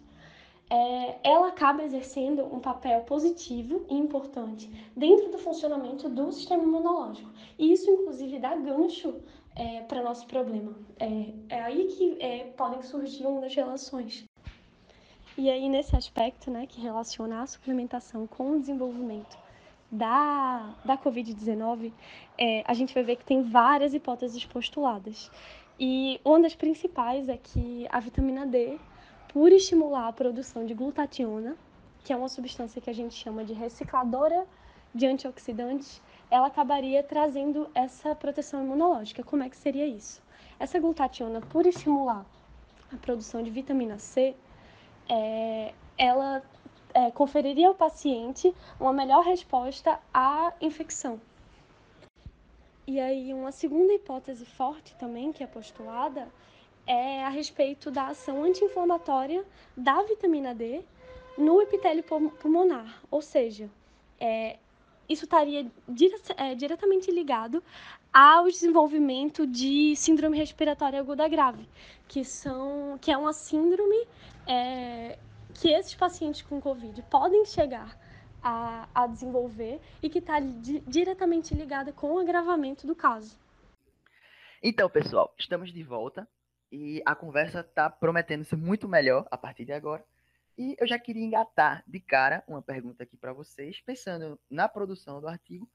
É, 0.71 1.19
ela 1.23 1.49
acaba 1.49 1.83
exercendo 1.83 2.45
um 2.45 2.61
papel 2.61 3.03
positivo 3.03 3.85
e 3.91 3.95
importante 3.95 4.71
dentro 4.97 5.31
do 5.31 5.37
funcionamento 5.37 6.09
do 6.09 6.33
sistema 6.33 6.63
imunológico. 6.63 7.31
E 7.59 7.71
isso, 7.71 7.91
inclusive, 7.91 8.39
dá 8.39 8.57
gancho 8.57 9.21
é, 9.55 9.83
para 9.83 10.03
nosso 10.03 10.27
problema. 10.27 10.75
É, 10.99 11.57
é 11.57 11.61
aí 11.61 11.89
que 11.89 12.17
é, 12.21 12.45
podem 12.57 12.83
surgir 12.83 13.27
algumas 13.27 13.55
relações. 13.55 14.25
E 15.37 15.51
aí, 15.51 15.69
nesse 15.69 15.95
aspecto, 15.95 16.51
né, 16.51 16.67
que 16.67 16.81
relaciona 16.81 17.43
a 17.43 17.47
suplementação 17.47 18.27
com 18.27 18.53
o 18.53 18.61
desenvolvimento 18.61 19.50
da, 19.91 20.75
da 20.85 20.97
Covid-19, 20.97 21.93
é, 22.39 22.63
a 22.67 22.75
gente 22.75 22.95
vai 22.95 23.03
ver 23.03 23.17
que 23.17 23.25
tem 23.25 23.43
várias 23.43 23.93
hipóteses 23.93 24.45
postuladas. 24.45 25.31
E 25.79 26.21
uma 26.25 26.41
das 26.41 26.55
principais 26.55 27.29
é 27.29 27.37
que 27.37 27.87
a 27.91 27.99
vitamina 28.01 28.47
D, 28.47 28.79
por 29.33 29.51
estimular 29.51 30.09
a 30.09 30.13
produção 30.13 30.65
de 30.65 30.75
glutationa, 30.75 31.57
que 32.05 32.13
é 32.13 32.17
uma 32.17 32.29
substância 32.29 32.81
que 32.81 32.91
a 32.91 32.93
gente 32.95 33.15
chama 33.15 33.45
de 33.45 33.53
recicladora 33.53 34.47
de 34.95 35.07
antioxidantes, 35.07 36.03
ela 36.31 36.47
acabaria 36.47 37.03
trazendo 37.03 37.69
essa 37.75 38.15
proteção 38.15 38.63
imunológica. 38.63 39.23
Como 39.23 39.43
é 39.43 39.49
que 39.49 39.57
seria 39.57 39.87
isso? 39.87 40.23
Essa 40.59 40.79
glutationa, 40.79 41.41
por 41.41 41.67
estimular 41.67 42.25
a 42.93 42.97
produção 42.97 43.43
de 43.43 43.51
vitamina 43.51 43.99
C, 43.99 44.35
é, 45.09 45.73
ela 45.97 46.43
é, 46.95 47.11
conferiria 47.11 47.69
ao 47.69 47.75
paciente 47.75 48.55
uma 48.79 48.93
melhor 48.93 49.25
resposta 49.25 49.99
à 50.13 50.53
infecção. 50.61 51.21
E 52.87 52.99
aí, 52.99 53.33
uma 53.33 53.53
segunda 53.53 53.93
hipótese 53.93 54.45
forte 54.45 54.95
também 54.97 55.33
que 55.33 55.45
é 55.45 55.47
postulada 55.47 56.29
é 56.87 57.23
a 57.23 57.29
respeito 57.29 57.91
da 57.91 58.09
ação 58.09 58.43
anti-inflamatória 58.43 59.45
da 59.77 60.03
vitamina 60.03 60.55
D 60.55 60.83
no 61.39 61.63
epitélio 61.63 62.03
pulmonar, 62.03 63.01
ou 63.11 63.23
seja, 63.23 63.71
é, 64.19 64.59
isso 65.09 65.25
estaria 65.25 65.67
dire 65.89 66.15
é, 66.37 66.55
diretamente 66.55 67.11
ligado 67.11 67.63
ao 68.13 68.47
desenvolvimento 68.47 69.47
de 69.47 69.95
síndrome 69.97 70.37
respiratória 70.37 70.99
aguda 70.99 71.29
grave, 71.29 71.69
que, 72.09 72.25
são, 72.25 72.99
que 73.01 73.11
é 73.11 73.17
uma 73.17 73.33
síndrome 73.33 74.07
é, 74.47 75.19
que 75.61 75.69
esses 75.69 75.95
pacientes 75.95 76.41
com 76.41 76.59
Covid 76.59 77.03
podem 77.11 77.45
chegar 77.45 77.95
a, 78.43 78.89
a 78.95 79.07
desenvolver 79.07 79.79
e 80.03 80.09
que 80.09 80.19
está 80.19 80.41
di 80.41 80.81
diretamente 80.81 81.55
ligada 81.55 81.93
com 81.93 82.15
o 82.15 82.19
agravamento 82.19 82.87
do 82.87 82.97
caso. 82.97 83.39
Então, 84.63 84.89
pessoal, 84.89 85.35
estamos 85.39 85.71
de 85.71 85.83
volta 85.83 86.27
e 86.73 87.03
a 87.05 87.15
conversa 87.15 87.61
está 87.61 87.91
prometendo 87.91 88.43
ser 88.43 88.57
muito 88.57 88.89
melhor 88.89 89.27
a 89.31 89.37
partir 89.37 89.67
de 89.67 89.73
agora. 89.73 90.03
E 90.57 90.75
eu 90.79 90.87
já 90.87 90.99
queria 90.99 91.25
engatar 91.25 91.85
de 91.87 92.01
cara 92.01 92.43
uma 92.49 92.63
pergunta 92.63 93.03
aqui 93.03 93.17
para 93.17 93.35
vocês, 93.35 93.81
pensando 93.83 94.41
na 94.51 94.67
produção 94.67 95.21
do 95.21 95.29
artigo. 95.29 95.69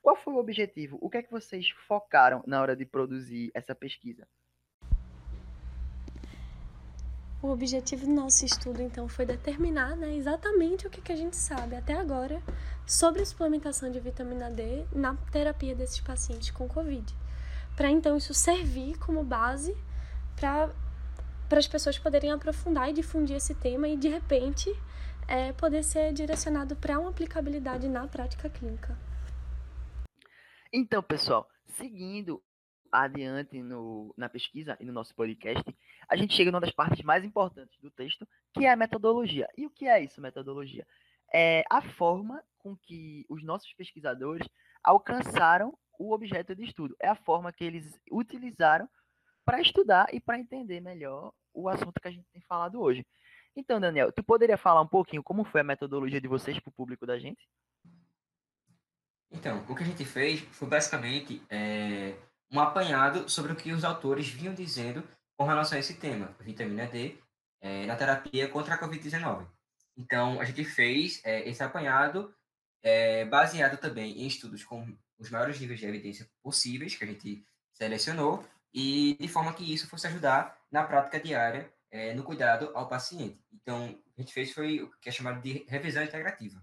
Qual 0.00 0.14
foi 0.14 0.34
o 0.34 0.38
objetivo? 0.38 0.98
O 1.00 1.10
que 1.10 1.18
é 1.18 1.22
que 1.22 1.30
vocês 1.30 1.68
focaram 1.88 2.44
na 2.46 2.60
hora 2.60 2.76
de 2.76 2.84
produzir 2.84 3.50
essa 3.54 3.74
pesquisa? 3.74 4.26
O 7.42 7.48
objetivo 7.48 8.06
do 8.06 8.12
nosso 8.12 8.44
estudo, 8.44 8.80
então, 8.80 9.08
foi 9.08 9.26
determinar 9.26 9.96
né, 9.96 10.14
exatamente 10.14 10.86
o 10.86 10.90
que, 10.90 11.00
que 11.00 11.10
a 11.10 11.16
gente 11.16 11.34
sabe 11.34 11.74
até 11.74 11.92
agora 11.92 12.40
sobre 12.86 13.20
a 13.20 13.26
suplementação 13.26 13.90
de 13.90 13.98
vitamina 13.98 14.48
D 14.48 14.86
na 14.92 15.16
terapia 15.32 15.74
desses 15.74 16.00
pacientes 16.00 16.52
com 16.52 16.68
Covid. 16.68 17.04
Para 17.74 17.90
então 17.90 18.16
isso 18.16 18.32
servir 18.32 18.96
como 18.96 19.24
base 19.24 19.76
para 20.36 20.70
as 21.50 21.66
pessoas 21.66 21.98
poderem 21.98 22.30
aprofundar 22.30 22.88
e 22.88 22.92
difundir 22.92 23.34
esse 23.34 23.56
tema 23.56 23.88
e, 23.88 23.96
de 23.96 24.08
repente, 24.08 24.72
é, 25.26 25.52
poder 25.52 25.82
ser 25.82 26.12
direcionado 26.12 26.76
para 26.76 26.96
uma 26.96 27.10
aplicabilidade 27.10 27.88
na 27.88 28.06
prática 28.06 28.48
clínica. 28.48 28.96
Então, 30.72 31.02
pessoal, 31.02 31.48
seguindo 31.76 32.40
adiante 32.92 33.60
no, 33.62 34.14
na 34.16 34.28
pesquisa 34.28 34.76
e 34.78 34.84
no 34.84 34.92
nosso 34.92 35.12
podcast, 35.14 35.64
a 36.12 36.16
gente 36.16 36.34
chega 36.34 36.50
numa 36.50 36.60
das 36.60 36.70
partes 36.70 37.02
mais 37.02 37.24
importantes 37.24 37.80
do 37.80 37.90
texto, 37.90 38.28
que 38.52 38.66
é 38.66 38.70
a 38.70 38.76
metodologia. 38.76 39.48
E 39.56 39.64
o 39.64 39.70
que 39.70 39.88
é 39.88 40.04
isso, 40.04 40.20
metodologia? 40.20 40.86
É 41.32 41.64
a 41.70 41.80
forma 41.80 42.44
com 42.58 42.76
que 42.76 43.24
os 43.30 43.42
nossos 43.42 43.72
pesquisadores 43.72 44.46
alcançaram 44.84 45.76
o 45.98 46.12
objeto 46.12 46.54
de 46.54 46.64
estudo. 46.64 46.94
É 47.00 47.08
a 47.08 47.14
forma 47.14 47.50
que 47.50 47.64
eles 47.64 47.98
utilizaram 48.10 48.86
para 49.42 49.62
estudar 49.62 50.06
e 50.12 50.20
para 50.20 50.38
entender 50.38 50.80
melhor 50.80 51.32
o 51.54 51.66
assunto 51.66 51.98
que 51.98 52.08
a 52.08 52.10
gente 52.10 52.26
tem 52.30 52.42
falado 52.42 52.78
hoje. 52.78 53.06
Então, 53.56 53.80
Daniel, 53.80 54.12
tu 54.12 54.22
poderia 54.22 54.58
falar 54.58 54.82
um 54.82 54.86
pouquinho 54.86 55.22
como 55.22 55.44
foi 55.44 55.62
a 55.62 55.64
metodologia 55.64 56.20
de 56.20 56.28
vocês 56.28 56.60
para 56.60 56.68
o 56.68 56.74
público 56.74 57.06
da 57.06 57.18
gente? 57.18 57.48
Então, 59.30 59.64
o 59.66 59.74
que 59.74 59.82
a 59.82 59.86
gente 59.86 60.04
fez 60.04 60.40
foi 60.40 60.68
basicamente 60.68 61.42
é, 61.48 62.14
um 62.50 62.60
apanhado 62.60 63.30
sobre 63.30 63.52
o 63.52 63.56
que 63.56 63.72
os 63.72 63.82
autores 63.82 64.28
vinham 64.28 64.52
dizendo 64.52 65.02
com 65.36 65.44
relação 65.44 65.76
a 65.76 65.80
esse 65.80 65.94
tema, 65.94 66.34
vitamina 66.40 66.86
D, 66.86 67.18
é, 67.62 67.86
na 67.86 67.96
terapia 67.96 68.48
contra 68.48 68.74
a 68.74 68.78
Covid-19. 68.78 69.46
Então, 69.96 70.40
a 70.40 70.44
gente 70.44 70.64
fez 70.64 71.20
é, 71.24 71.48
esse 71.48 71.62
apanhado 71.62 72.34
é, 72.82 73.24
baseado 73.24 73.78
também 73.78 74.20
em 74.20 74.26
estudos 74.26 74.64
com 74.64 74.96
os 75.18 75.30
maiores 75.30 75.60
níveis 75.60 75.78
de 75.78 75.86
evidência 75.86 76.28
possíveis, 76.42 76.96
que 76.96 77.04
a 77.04 77.06
gente 77.06 77.44
selecionou, 77.72 78.44
e 78.74 79.16
de 79.20 79.28
forma 79.28 79.52
que 79.52 79.72
isso 79.72 79.88
fosse 79.88 80.08
ajudar 80.08 80.58
na 80.70 80.82
prática 80.82 81.20
diária, 81.20 81.72
no 82.16 82.22
cuidado 82.22 82.70
ao 82.74 82.88
paciente. 82.88 83.38
Então, 83.52 83.94
a 84.16 84.20
gente 84.20 84.32
fez 84.32 84.50
foi 84.50 84.80
o 84.80 84.90
que 84.98 85.10
é 85.10 85.12
chamado 85.12 85.42
de 85.42 85.66
revisão 85.68 86.02
integrativa. 86.02 86.58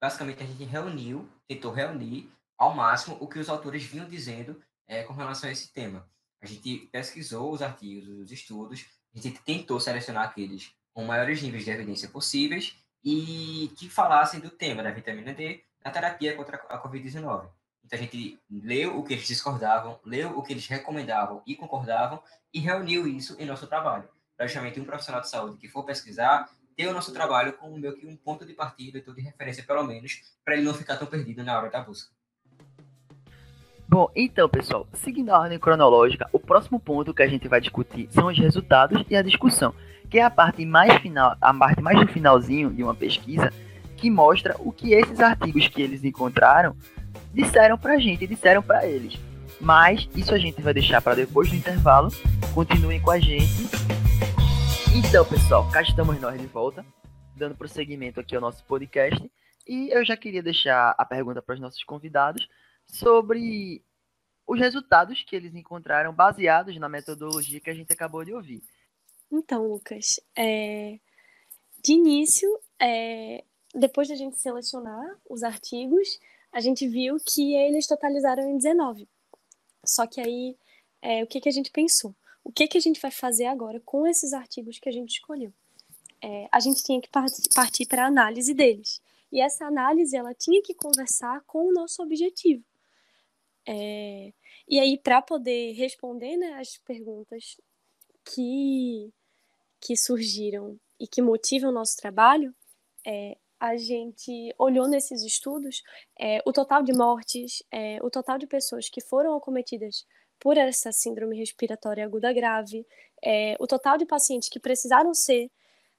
Basicamente, 0.00 0.40
a 0.40 0.46
gente 0.46 0.62
reuniu, 0.62 1.28
tentou 1.48 1.72
reunir 1.72 2.32
ao 2.56 2.72
máximo 2.72 3.18
o 3.20 3.26
que 3.26 3.40
os 3.40 3.48
autores 3.48 3.82
vinham 3.82 4.08
dizendo 4.08 4.62
com 5.08 5.14
relação 5.14 5.48
a 5.48 5.52
esse 5.52 5.72
tema. 5.72 6.08
A 6.40 6.46
gente 6.46 6.88
pesquisou 6.92 7.52
os 7.52 7.62
artigos, 7.62 8.08
os 8.08 8.30
estudos, 8.30 8.86
a 9.14 9.18
gente 9.18 9.40
tentou 9.40 9.80
selecionar 9.80 10.24
aqueles 10.24 10.72
com 10.92 11.04
maiores 11.04 11.42
níveis 11.42 11.64
de 11.64 11.70
evidência 11.70 12.08
possíveis 12.08 12.76
e 13.04 13.72
que 13.76 13.88
falassem 13.88 14.40
do 14.40 14.50
tema 14.50 14.82
da 14.82 14.90
vitamina 14.90 15.32
D 15.32 15.62
na 15.84 15.90
terapia 15.90 16.36
contra 16.36 16.56
a 16.56 16.82
Covid-19. 16.82 17.48
Então 17.84 17.98
a 17.98 18.02
gente 18.02 18.38
leu 18.50 18.98
o 18.98 19.04
que 19.04 19.14
eles 19.14 19.26
discordavam, 19.26 19.98
leu 20.04 20.36
o 20.36 20.42
que 20.42 20.52
eles 20.52 20.66
recomendavam 20.66 21.42
e 21.46 21.56
concordavam 21.56 22.22
e 22.52 22.60
reuniu 22.60 23.06
isso 23.06 23.36
em 23.38 23.46
nosso 23.46 23.66
trabalho. 23.66 24.08
Praticamente 24.36 24.78
um 24.78 24.84
profissional 24.84 25.20
de 25.20 25.28
saúde 25.28 25.58
que 25.58 25.68
for 25.68 25.84
pesquisar 25.84 26.48
ter 26.78 26.86
o 26.86 26.92
nosso 26.92 27.12
trabalho 27.12 27.54
como 27.54 27.76
meio 27.76 27.96
que 27.96 28.06
um 28.06 28.16
ponto 28.16 28.46
de 28.46 28.54
partida, 28.54 28.98
e 28.98 29.02
de 29.02 29.20
referência 29.20 29.64
pelo 29.64 29.82
menos, 29.82 30.22
para 30.44 30.54
ele 30.54 30.62
não 30.62 30.72
ficar 30.72 30.96
tão 30.96 31.08
perdido 31.08 31.42
na 31.42 31.58
hora 31.58 31.68
da 31.68 31.80
busca. 31.80 32.14
Bom, 33.90 34.10
então, 34.14 34.46
pessoal, 34.50 34.86
seguindo 34.92 35.30
a 35.30 35.38
ordem 35.38 35.58
cronológica, 35.58 36.28
o 36.30 36.38
próximo 36.38 36.78
ponto 36.78 37.14
que 37.14 37.22
a 37.22 37.26
gente 37.26 37.48
vai 37.48 37.58
discutir 37.58 38.06
são 38.10 38.26
os 38.26 38.38
resultados 38.38 39.02
e 39.08 39.16
a 39.16 39.22
discussão, 39.22 39.74
que 40.10 40.18
é 40.18 40.22
a 40.22 40.28
parte 40.28 40.66
mais 40.66 41.00
final, 41.00 41.34
a 41.40 41.54
parte 41.54 41.80
mais 41.80 41.98
do 41.98 42.06
finalzinho 42.06 42.68
de 42.70 42.82
uma 42.82 42.94
pesquisa, 42.94 43.50
que 43.96 44.10
mostra 44.10 44.54
o 44.58 44.70
que 44.70 44.92
esses 44.92 45.20
artigos 45.20 45.68
que 45.68 45.80
eles 45.80 46.04
encontraram 46.04 46.76
disseram 47.32 47.78
pra 47.78 47.98
gente, 47.98 48.26
disseram 48.26 48.62
para 48.62 48.86
eles. 48.86 49.18
Mas 49.58 50.06
isso 50.14 50.34
a 50.34 50.38
gente 50.38 50.60
vai 50.60 50.74
deixar 50.74 51.00
para 51.00 51.16
depois 51.16 51.48
do 51.48 51.56
intervalo. 51.56 52.12
Continuem 52.54 53.00
com 53.00 53.10
a 53.10 53.18
gente. 53.18 53.70
Então, 54.94 55.24
pessoal, 55.24 55.66
cá 55.70 55.80
estamos 55.80 56.20
nós 56.20 56.38
de 56.38 56.46
volta, 56.46 56.84
dando 57.34 57.54
prosseguimento 57.54 58.20
aqui 58.20 58.36
ao 58.36 58.42
nosso 58.42 58.62
podcast. 58.64 59.18
E 59.66 59.88
eu 59.90 60.04
já 60.04 60.14
queria 60.14 60.42
deixar 60.42 60.94
a 60.98 61.06
pergunta 61.06 61.40
para 61.40 61.54
os 61.54 61.60
nossos 61.60 61.82
convidados 61.84 62.46
sobre 62.88 63.84
os 64.46 64.58
resultados 64.58 65.22
que 65.22 65.36
eles 65.36 65.54
encontraram 65.54 66.12
baseados 66.12 66.76
na 66.78 66.88
metodologia 66.88 67.60
que 67.60 67.68
a 67.68 67.74
gente 67.74 67.92
acabou 67.92 68.24
de 68.24 68.32
ouvir. 68.32 68.62
Então, 69.30 69.68
Lucas, 69.68 70.18
é... 70.34 70.98
de 71.82 71.92
início, 71.92 72.48
é... 72.80 73.44
depois 73.74 74.08
da 74.08 74.14
gente 74.14 74.38
selecionar 74.38 75.18
os 75.28 75.42
artigos, 75.42 76.18
a 76.50 76.60
gente 76.60 76.88
viu 76.88 77.18
que 77.20 77.54
eles 77.54 77.86
totalizaram 77.86 78.48
em 78.48 78.56
19. 78.56 79.06
Só 79.84 80.06
que 80.06 80.18
aí, 80.18 80.56
é... 81.02 81.22
o 81.22 81.26
que, 81.26 81.42
que 81.42 81.48
a 81.48 81.52
gente 81.52 81.70
pensou? 81.70 82.16
O 82.42 82.50
que, 82.50 82.66
que 82.66 82.78
a 82.78 82.80
gente 82.80 83.00
vai 83.00 83.10
fazer 83.10 83.44
agora 83.44 83.78
com 83.80 84.06
esses 84.06 84.32
artigos 84.32 84.78
que 84.78 84.88
a 84.88 84.92
gente 84.92 85.10
escolheu? 85.10 85.52
É... 86.22 86.48
a 86.50 86.58
gente 86.58 86.82
tinha 86.82 87.00
que 87.02 87.10
partir 87.54 87.86
para 87.86 88.04
a 88.04 88.06
análise 88.06 88.54
deles. 88.54 89.02
E 89.30 89.42
essa 89.42 89.66
análise, 89.66 90.16
ela 90.16 90.32
tinha 90.32 90.62
que 90.62 90.72
conversar 90.72 91.42
com 91.46 91.68
o 91.68 91.72
nosso 91.72 92.02
objetivo. 92.02 92.64
É, 93.70 94.32
e 94.66 94.80
aí, 94.80 94.96
para 94.96 95.20
poder 95.20 95.72
responder 95.72 96.38
né, 96.38 96.54
as 96.54 96.78
perguntas 96.78 97.60
que, 98.24 99.12
que 99.78 99.94
surgiram 99.94 100.80
e 100.98 101.06
que 101.06 101.20
motivam 101.20 101.70
o 101.70 101.74
nosso 101.74 101.96
trabalho, 101.98 102.54
é, 103.06 103.36
a 103.60 103.76
gente 103.76 104.54
olhou 104.58 104.88
nesses 104.88 105.22
estudos 105.22 105.82
é, 106.18 106.40
o 106.46 106.52
total 106.52 106.82
de 106.82 106.92
mortes, 106.94 107.62
é, 107.70 107.98
o 108.02 108.10
total 108.10 108.38
de 108.38 108.46
pessoas 108.46 108.88
que 108.88 109.02
foram 109.02 109.36
acometidas 109.36 110.06
por 110.40 110.56
essa 110.56 110.90
síndrome 110.90 111.36
respiratória 111.36 112.04
aguda 112.04 112.32
grave, 112.32 112.86
é, 113.22 113.54
o 113.58 113.66
total 113.66 113.98
de 113.98 114.06
pacientes 114.06 114.48
que 114.48 114.60
precisaram 114.60 115.12
ser 115.12 115.50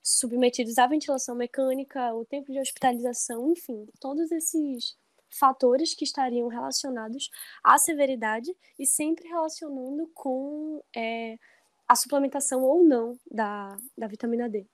submetidos 0.01 0.77
à 0.79 0.87
ventilação 0.87 1.35
mecânica, 1.35 2.15
o 2.15 2.25
tempo 2.25 2.51
de 2.51 2.59
hospitalização, 2.59 3.51
enfim, 3.51 3.85
todos 3.99 4.31
esses 4.31 4.95
fatores 5.29 5.93
que 5.93 6.03
estariam 6.03 6.47
relacionados 6.47 7.29
à 7.63 7.77
severidade 7.77 8.55
e 8.77 8.85
sempre 8.85 9.27
relacionando 9.27 10.07
com 10.13 10.83
é, 10.95 11.37
a 11.87 11.95
suplementação 11.95 12.63
ou 12.63 12.83
não 12.83 13.17
da, 13.29 13.77
da 13.97 14.07
vitamina 14.07 14.49
D. 14.49 14.65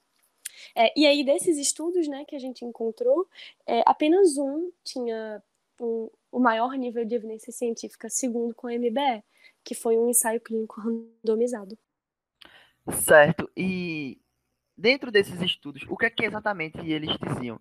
É, 0.76 0.98
e 0.98 1.06
aí, 1.06 1.24
desses 1.24 1.58
estudos 1.58 2.08
né, 2.08 2.26
que 2.26 2.36
a 2.36 2.40
gente 2.40 2.64
encontrou, 2.64 3.28
é, 3.66 3.84
apenas 3.86 4.38
um 4.38 4.72
tinha 4.84 5.44
um, 5.80 6.10
o 6.32 6.40
maior 6.40 6.74
nível 6.74 7.06
de 7.06 7.16
evidência 7.16 7.52
científica, 7.52 8.10
segundo 8.10 8.54
com 8.54 8.68
a 8.68 8.72
MBE, 8.72 9.24
que 9.64 9.76
foi 9.76 9.98
um 9.98 10.10
ensaio 10.10 10.40
clínico 10.40 10.80
randomizado. 10.80 11.78
Certo. 13.04 13.50
E 13.56 14.20
dentro 14.78 15.12
desses 15.12 15.42
estudos, 15.42 15.84
o 15.90 15.98
que 15.98 16.06
é 16.06 16.10
que 16.10 16.26
exatamente 16.26 16.78
eles 16.80 17.18
diziam? 17.18 17.60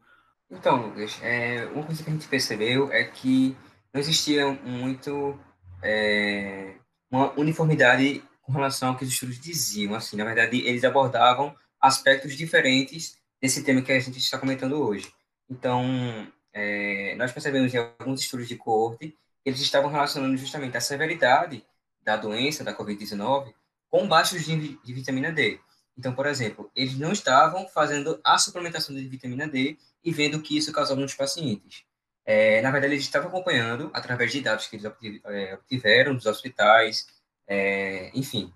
Então, 0.51 0.87
Lucas, 0.87 1.19
é, 1.23 1.67
uma 1.67 1.85
coisa 1.85 2.03
que 2.03 2.11
a 2.11 2.13
gente 2.13 2.29
percebeu 2.29 2.93
é 2.93 3.05
que 3.05 3.57
não 3.93 4.01
existia 4.01 4.53
muito 4.53 5.39
é, 5.83 6.75
uma 7.11 7.33
uniformidade 7.39 8.23
com 8.43 8.53
relação 8.53 8.91
ao 8.91 8.97
que 8.97 9.05
os 9.05 9.11
estudos 9.11 9.39
diziam. 9.39 9.95
Assim, 9.95 10.17
na 10.17 10.25
verdade, 10.25 10.59
eles 10.67 10.85
abordavam 10.85 11.55
aspectos 11.81 12.37
diferentes 12.37 13.17
desse 13.41 13.63
tema 13.65 13.83
que 13.83 13.93
a 13.93 14.01
gente 14.01 14.19
está 14.19 14.39
comentando 14.39 14.75
hoje. 14.75 15.13
Então, 15.51 15.85
é, 16.53 17.15
nós 17.17 17.33
percebemos 17.33 17.73
em 17.75 17.79
alguns 17.79 18.21
estudos 18.21 18.49
de 18.49 18.57
coorte 18.57 19.17
eles 19.45 19.61
estavam 19.61 19.91
relacionando 19.91 20.37
justamente 20.37 20.77
a 20.77 20.81
severidade 20.81 21.65
da 22.03 22.17
doença, 22.17 22.65
da 22.65 22.75
Covid-19, 22.75 23.53
com 23.91 24.09
baixos 24.09 24.47
níveis 24.49 24.79
de 24.83 24.93
vitamina 24.93 25.31
D. 25.31 25.61
Então, 25.97 26.15
por 26.15 26.27
exemplo, 26.27 26.71
eles 26.75 26.99
não 26.99 27.13
estavam 27.13 27.69
fazendo 27.69 28.21
a 28.25 28.37
suplementação 28.39 28.95
de 28.95 29.07
vitamina 29.07 29.47
D 29.47 29.79
e 30.03 30.13
vendo 30.13 30.41
que 30.41 30.57
isso 30.57 30.73
causava 30.73 31.01
nos 31.01 31.15
pacientes. 31.15 31.85
É, 32.27 32.61
na 32.63 32.71
verdade, 32.71 32.95
eles 32.95 33.05
estavam 33.05 33.29
acompanhando, 33.29 33.91
através 33.93 34.33
de 34.33 34.41
dados 34.41 34.67
que 34.67 34.77
eles 34.77 34.93
é, 35.27 35.55
obtiveram 35.55 36.15
dos 36.15 36.27
hospitais, 36.27 37.07
é, 37.47 38.11
enfim, 38.15 38.53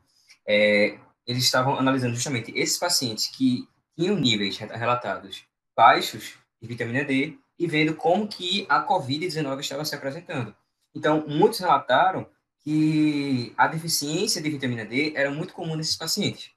é, 0.46 0.98
eles 1.26 1.44
estavam 1.44 1.78
analisando 1.78 2.14
justamente 2.14 2.50
esses 2.56 2.78
pacientes 2.78 3.26
que 3.26 3.68
tinham 3.96 4.16
níveis 4.16 4.56
relatados 4.56 5.44
baixos 5.76 6.34
de 6.60 6.66
vitamina 6.66 7.04
D 7.04 7.38
e 7.58 7.66
vendo 7.66 7.94
como 7.94 8.26
que 8.26 8.66
a 8.68 8.84
COVID-19 8.84 9.60
estava 9.60 9.84
se 9.84 9.94
apresentando. 9.94 10.56
Então, 10.94 11.24
muitos 11.28 11.58
relataram 11.58 12.26
que 12.64 13.52
a 13.56 13.66
deficiência 13.66 14.40
de 14.40 14.50
vitamina 14.50 14.84
D 14.84 15.12
era 15.14 15.30
muito 15.30 15.52
comum 15.52 15.76
nesses 15.76 15.96
pacientes. 15.96 16.50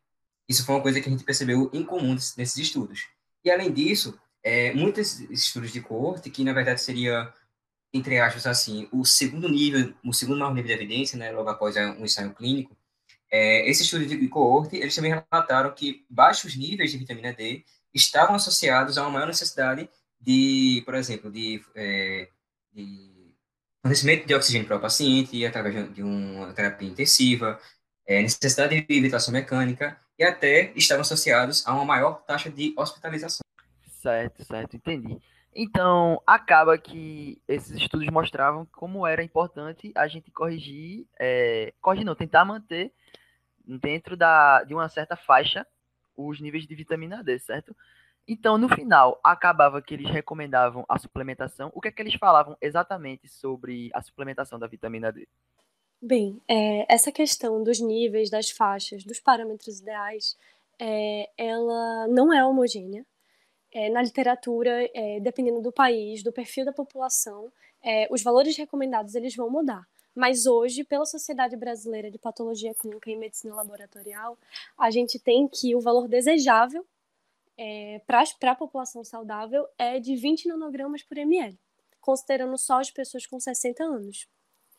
Isso 0.51 0.65
foi 0.65 0.75
uma 0.75 0.81
coisa 0.81 1.00
que 1.00 1.08
a 1.08 1.12
gente 1.12 1.24
percebeu 1.24 1.70
em 1.74 1.81
comum 1.81 2.13
nesses 2.13 2.58
estudos. 2.58 3.08
E, 3.41 3.50
além 3.50 3.72
disso, 3.72 4.20
é, 4.43 4.74
muitos 4.74 5.22
estudos 5.22 5.72
de 5.72 5.79
coorte, 5.79 6.29
que 6.29 6.43
na 6.43 6.51
verdade 6.51 6.81
seria, 6.81 7.34
entre 7.93 8.20
aspas, 8.20 8.46
assim, 8.46 8.89
o 8.91 9.05
segundo 9.05 9.48
nível, 9.48 9.93
o 10.03 10.13
segundo 10.13 10.39
maior 10.39 10.53
nível 10.53 10.67
de 10.67 10.74
evidência, 10.74 11.17
né, 11.17 11.31
logo 11.31 11.50
após 11.50 11.77
um 11.77 12.03
ensaio 12.03 12.34
clínico, 12.34 12.75
é, 13.31 13.70
esse 13.70 13.84
estudo 13.84 14.05
de 14.05 14.27
coorte, 14.27 14.75
eles 14.75 14.93
também 14.93 15.13
relataram 15.13 15.74
que 15.74 16.05
baixos 16.10 16.58
níveis 16.58 16.91
de 16.91 16.98
vitamina 16.98 17.31
D 17.31 17.63
estavam 17.93 18.36
associados 18.36 18.98
a 18.98 19.03
uma 19.03 19.12
maior 19.12 19.27
necessidade 19.27 19.89
de, 20.20 20.81
por 20.84 20.96
exemplo, 20.96 21.31
de, 21.31 21.63
é, 21.74 22.27
de 22.74 23.34
fornecimento 23.81 24.27
de 24.27 24.36
oxigênio 24.36 24.67
para 24.67 24.75
o 24.75 24.81
paciente 24.81 25.46
através 25.46 25.93
de 25.93 26.03
uma 26.03 26.51
terapia 26.51 26.89
intensiva, 26.89 27.58
é, 28.05 28.22
necessidade 28.22 28.81
de 28.81 29.01
ventilação 29.01 29.34
mecânica 29.34 29.98
e 30.22 30.24
até 30.24 30.72
estavam 30.75 31.01
associados 31.01 31.68
a 31.68 31.74
uma 31.74 31.84
maior 31.84 32.22
taxa 32.22 32.48
de 32.48 32.75
hospitalização. 32.78 33.42
Certo, 33.88 34.46
certo, 34.46 34.75
entendi. 34.75 35.18
Então, 35.54 36.22
acaba 36.28 36.78
que 36.78 37.42
esses 37.48 37.72
estudos 37.72 38.08
mostravam 38.10 38.68
como 38.72 39.06
era 39.08 39.24
importante 39.24 39.92
a 39.96 40.08
gente 40.08 40.30
corrigir, 40.30 41.08
é, 41.20 41.74
corrigir 41.82 42.06
não, 42.06 42.13
tentar 42.13 42.46
manter 42.46 42.94
dentro 43.66 44.16
da, 44.16 44.63
de 44.63 44.75
uma 44.75 44.88
certa 44.90 45.16
faixa 45.16 45.66
os 46.16 46.40
níveis 46.40 46.68
de 46.68 46.75
vitamina 46.75 47.24
D, 47.24 47.40
certo? 47.40 47.75
Então, 48.28 48.60
no 48.60 48.70
final, 48.70 49.20
acabava 49.24 49.82
que 49.82 49.96
eles 49.96 50.10
recomendavam 50.12 50.86
a 50.88 51.00
suplementação. 51.00 51.72
O 51.74 51.82
que 51.82 51.88
é 51.88 51.92
que 51.92 52.00
eles 52.00 52.13
falavam 52.13 52.56
exatamente 52.62 53.28
sobre 53.28 53.90
a 53.92 54.04
suplementação 54.04 54.60
da 54.60 54.68
vitamina 54.68 55.12
D? 55.12 55.28
Bem, 56.03 56.41
é, 56.48 56.91
essa 56.91 57.12
questão 57.12 57.63
dos 57.63 57.79
níveis, 57.79 58.27
das 58.31 58.50
faixas, 58.50 59.03
dos 59.03 59.20
parâmetros 59.20 59.79
ideais, 59.79 60.36
é, 60.79 61.29
ela 61.38 62.08
não 62.08 62.34
é 62.34 62.43
homogênea. 62.43 63.05
É, 63.72 63.88
na 63.88 64.01
literatura, 64.01 64.89
é, 64.96 65.20
dependendo 65.20 65.62
do 65.62 65.72
país, 65.72 66.24
do 66.24 66.34
perfil 66.34 66.65
da 66.65 66.74
população, 66.74 67.51
é, 67.84 68.08
os 68.10 68.24
valores 68.24 68.58
recomendados 68.58 69.13
eles 69.13 69.36
vão 69.36 69.48
mudar. 69.48 69.88
Mas 70.15 70.48
hoje, 70.48 70.84
pela 70.84 71.05
Sociedade 71.05 71.55
Brasileira 71.55 72.10
de 72.10 72.17
Patologia 72.17 72.74
Clínica 72.74 73.12
e 73.12 73.15
Medicina 73.15 73.53
Laboratorial, 73.53 74.39
a 74.77 74.89
gente 74.89 75.20
tem 75.20 75.48
que 75.48 75.75
o 75.75 75.79
valor 75.79 76.08
desejável 76.08 76.84
é, 77.55 78.01
para 78.08 78.24
a 78.51 78.55
população 78.55 79.03
saudável 79.03 79.67
é 79.77 80.00
de 80.00 80.15
20 80.15 80.48
nanogramas 80.48 81.03
por 81.03 81.17
ml, 81.20 81.55
considerando 82.01 82.58
só 82.58 82.79
as 82.79 82.89
pessoas 82.89 83.27
com 83.27 83.39
60 83.39 83.84
anos 83.84 84.27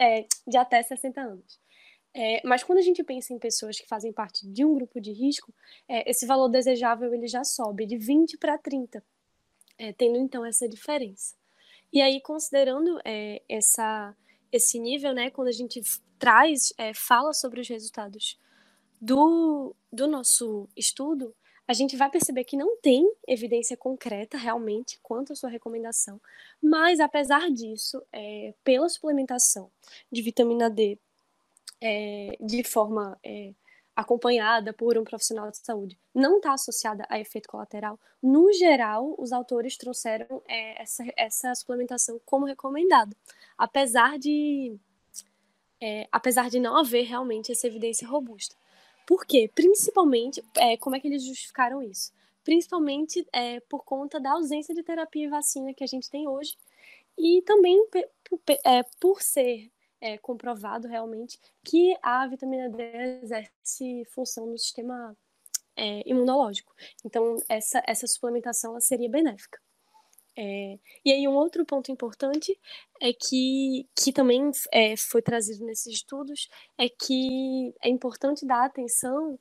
é, 0.03 0.27
de 0.47 0.57
até 0.57 0.83
60 0.83 1.21
anos. 1.21 1.61
É, 2.15 2.43
mas 2.45 2.63
quando 2.63 2.79
a 2.79 2.83
gente 2.83 3.03
pensa 3.03 3.33
em 3.33 3.39
pessoas 3.39 3.79
que 3.81 3.87
fazem 3.87 4.13
parte 4.13 4.47
de 4.47 4.65
um 4.65 4.75
grupo 4.75 5.01
de 5.01 5.13
risco, 5.13 5.55
é, 5.89 6.11
esse 6.11 6.27
valor 6.27 6.49
desejável 6.49 7.15
ele 7.15 7.27
já 7.27 7.43
sobe 7.45 7.87
de 7.87 7.97
20 7.97 8.37
para 8.37 8.59
30, 8.59 9.03
é, 9.79 9.93
tendo 9.93 10.19
então 10.19 10.45
essa 10.45 10.69
diferença. 10.69 11.35
E 11.93 12.01
aí, 12.01 12.21
considerando 12.21 12.99
é, 13.05 13.43
essa, 13.49 14.15
esse 14.51 14.79
nível, 14.79 15.15
né, 15.15 15.31
quando 15.31 15.49
a 15.49 15.53
gente 15.53 15.81
traz, 16.19 16.73
é, 16.77 16.93
fala 16.93 17.33
sobre 17.33 17.61
os 17.61 17.69
resultados 17.69 18.39
do, 19.01 19.75
do 19.93 20.07
nosso 20.07 20.69
estudo, 20.77 21.35
a 21.73 21.75
gente 21.75 21.97
vai 21.97 22.11
perceber 22.11 22.45
que 22.45 22.55
não 22.55 22.76
tem 22.76 23.11
evidência 23.26 23.79
concreta 23.79 24.37
realmente 24.37 25.00
quanto 25.02 25.33
à 25.33 25.37
sua 25.37 25.49
recomendação, 25.49 26.21
mas 26.62 27.00
apesar 27.00 27.50
disso, 27.50 28.02
é, 28.12 28.52
pela 28.62 28.91
suplementação 28.91 29.71
de 30.11 30.21
vitamina 30.21 30.69
D 30.69 30.99
é, 31.81 32.37
de 32.38 32.62
forma 32.62 33.19
é, 33.25 33.55
acompanhada 33.97 34.75
por 34.75 34.99
um 34.99 35.05
profissional 35.05 35.50
de 35.50 35.64
saúde, 35.64 35.99
não 36.14 36.37
está 36.37 36.52
associada 36.52 37.07
a 37.09 37.19
efeito 37.19 37.49
colateral, 37.49 37.99
no 38.23 38.52
geral, 38.52 39.14
os 39.17 39.33
autores 39.33 39.79
trouxeram 39.79 40.43
é, 40.47 40.83
essa, 40.83 41.02
essa 41.17 41.55
suplementação 41.55 42.21
como 42.26 42.45
recomendada, 42.45 43.17
apesar 43.57 44.19
de, 44.19 44.76
é, 45.81 46.07
apesar 46.12 46.51
de 46.51 46.61
não 46.61 46.77
haver 46.77 47.05
realmente 47.05 47.51
essa 47.51 47.66
evidência 47.66 48.07
robusta. 48.07 48.61
Por 49.07 49.27
quê? 49.27 49.51
Principalmente, 49.55 50.45
é, 50.57 50.77
como 50.77 50.97
é 50.97 51.01
que 51.01 51.09
eles 51.09 51.25
justificaram 51.25 51.83
isso? 51.83 52.12
Principalmente 52.45 53.27
é, 53.33 53.61
por 53.61 53.85
conta 53.85 54.19
da 54.19 54.33
ausência 54.33 54.75
de 54.75 54.83
terapia 54.83 55.27
e 55.27 55.29
vacina 55.29 55.75
que 55.75 55.85
a 55.85 55.87
gente 55.87 56.11
tem 56.11 56.27
hoje, 56.29 56.57
e 57.17 57.43
também 57.43 57.87
é, 58.65 58.83
por 59.01 59.23
ser 59.23 59.71
é, 60.01 60.19
comprovado 60.19 60.88
realmente 60.88 61.38
que 61.62 61.97
a 62.03 62.27
vitamina 62.27 62.69
D 62.69 62.83
exerce 63.23 64.05
função 64.07 64.47
no 64.47 64.59
sistema 64.59 65.17
é, 65.77 66.03
imunológico. 66.09 66.75
Então, 67.05 67.37
essa, 67.49 67.83
essa 67.87 68.07
suplementação 68.07 68.79
seria 68.81 69.09
benéfica. 69.09 69.61
É, 70.37 70.79
e 71.05 71.12
aí 71.12 71.29
um 71.29 71.35
outro 71.35 71.64
ponto 71.66 71.92
importante 71.92 72.59
é 73.01 73.12
que, 73.12 73.87
que 73.95 74.12
também 74.12 74.51
é, 74.73 74.97
foi 74.97 75.21
trazido 75.21 75.64
nesses 75.66 75.92
estudos 75.92 76.49
é 76.79 76.88
que 76.88 77.75
é 77.83 77.90
importante 77.90 78.47
dar 78.47 78.64
atenção 78.64 79.38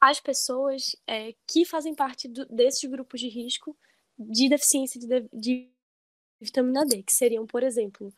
às 0.00 0.18
pessoas 0.18 0.96
é, 1.06 1.32
que 1.46 1.64
fazem 1.64 1.94
parte 1.94 2.26
do, 2.26 2.44
desses 2.46 2.90
grupos 2.90 3.20
de 3.20 3.28
risco 3.28 3.76
de 4.18 4.48
deficiência 4.48 5.00
de, 5.00 5.28
de 5.32 5.70
vitamina 6.40 6.84
D, 6.84 7.02
que 7.02 7.14
seriam, 7.14 7.46
por 7.46 7.62
exemplo, 7.62 8.12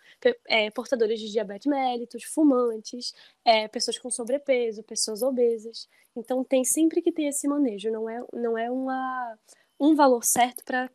é, 0.49 0.71
portadores 0.71 1.21
de 1.21 1.31
diabetes 1.31 1.67
mellitus, 1.67 2.25
fumantes, 2.25 3.13
é, 3.45 3.69
pessoas 3.69 3.99
com 3.99 4.11
sobrepeso, 4.11 4.83
pessoas 4.83 5.23
obesas. 5.23 5.89
Então 6.17 6.43
tem 6.43 6.65
sempre 6.65 7.03
que 7.03 7.13
ter 7.13 7.25
esse 7.25 7.47
manejo, 7.47 7.91
não 7.91 8.09
é, 8.09 8.25
não 8.33 8.57
é 8.57 8.71
uma, 8.71 9.39
um 9.79 9.95
valor 9.95 10.25
certo 10.25 10.65
para 10.65 10.91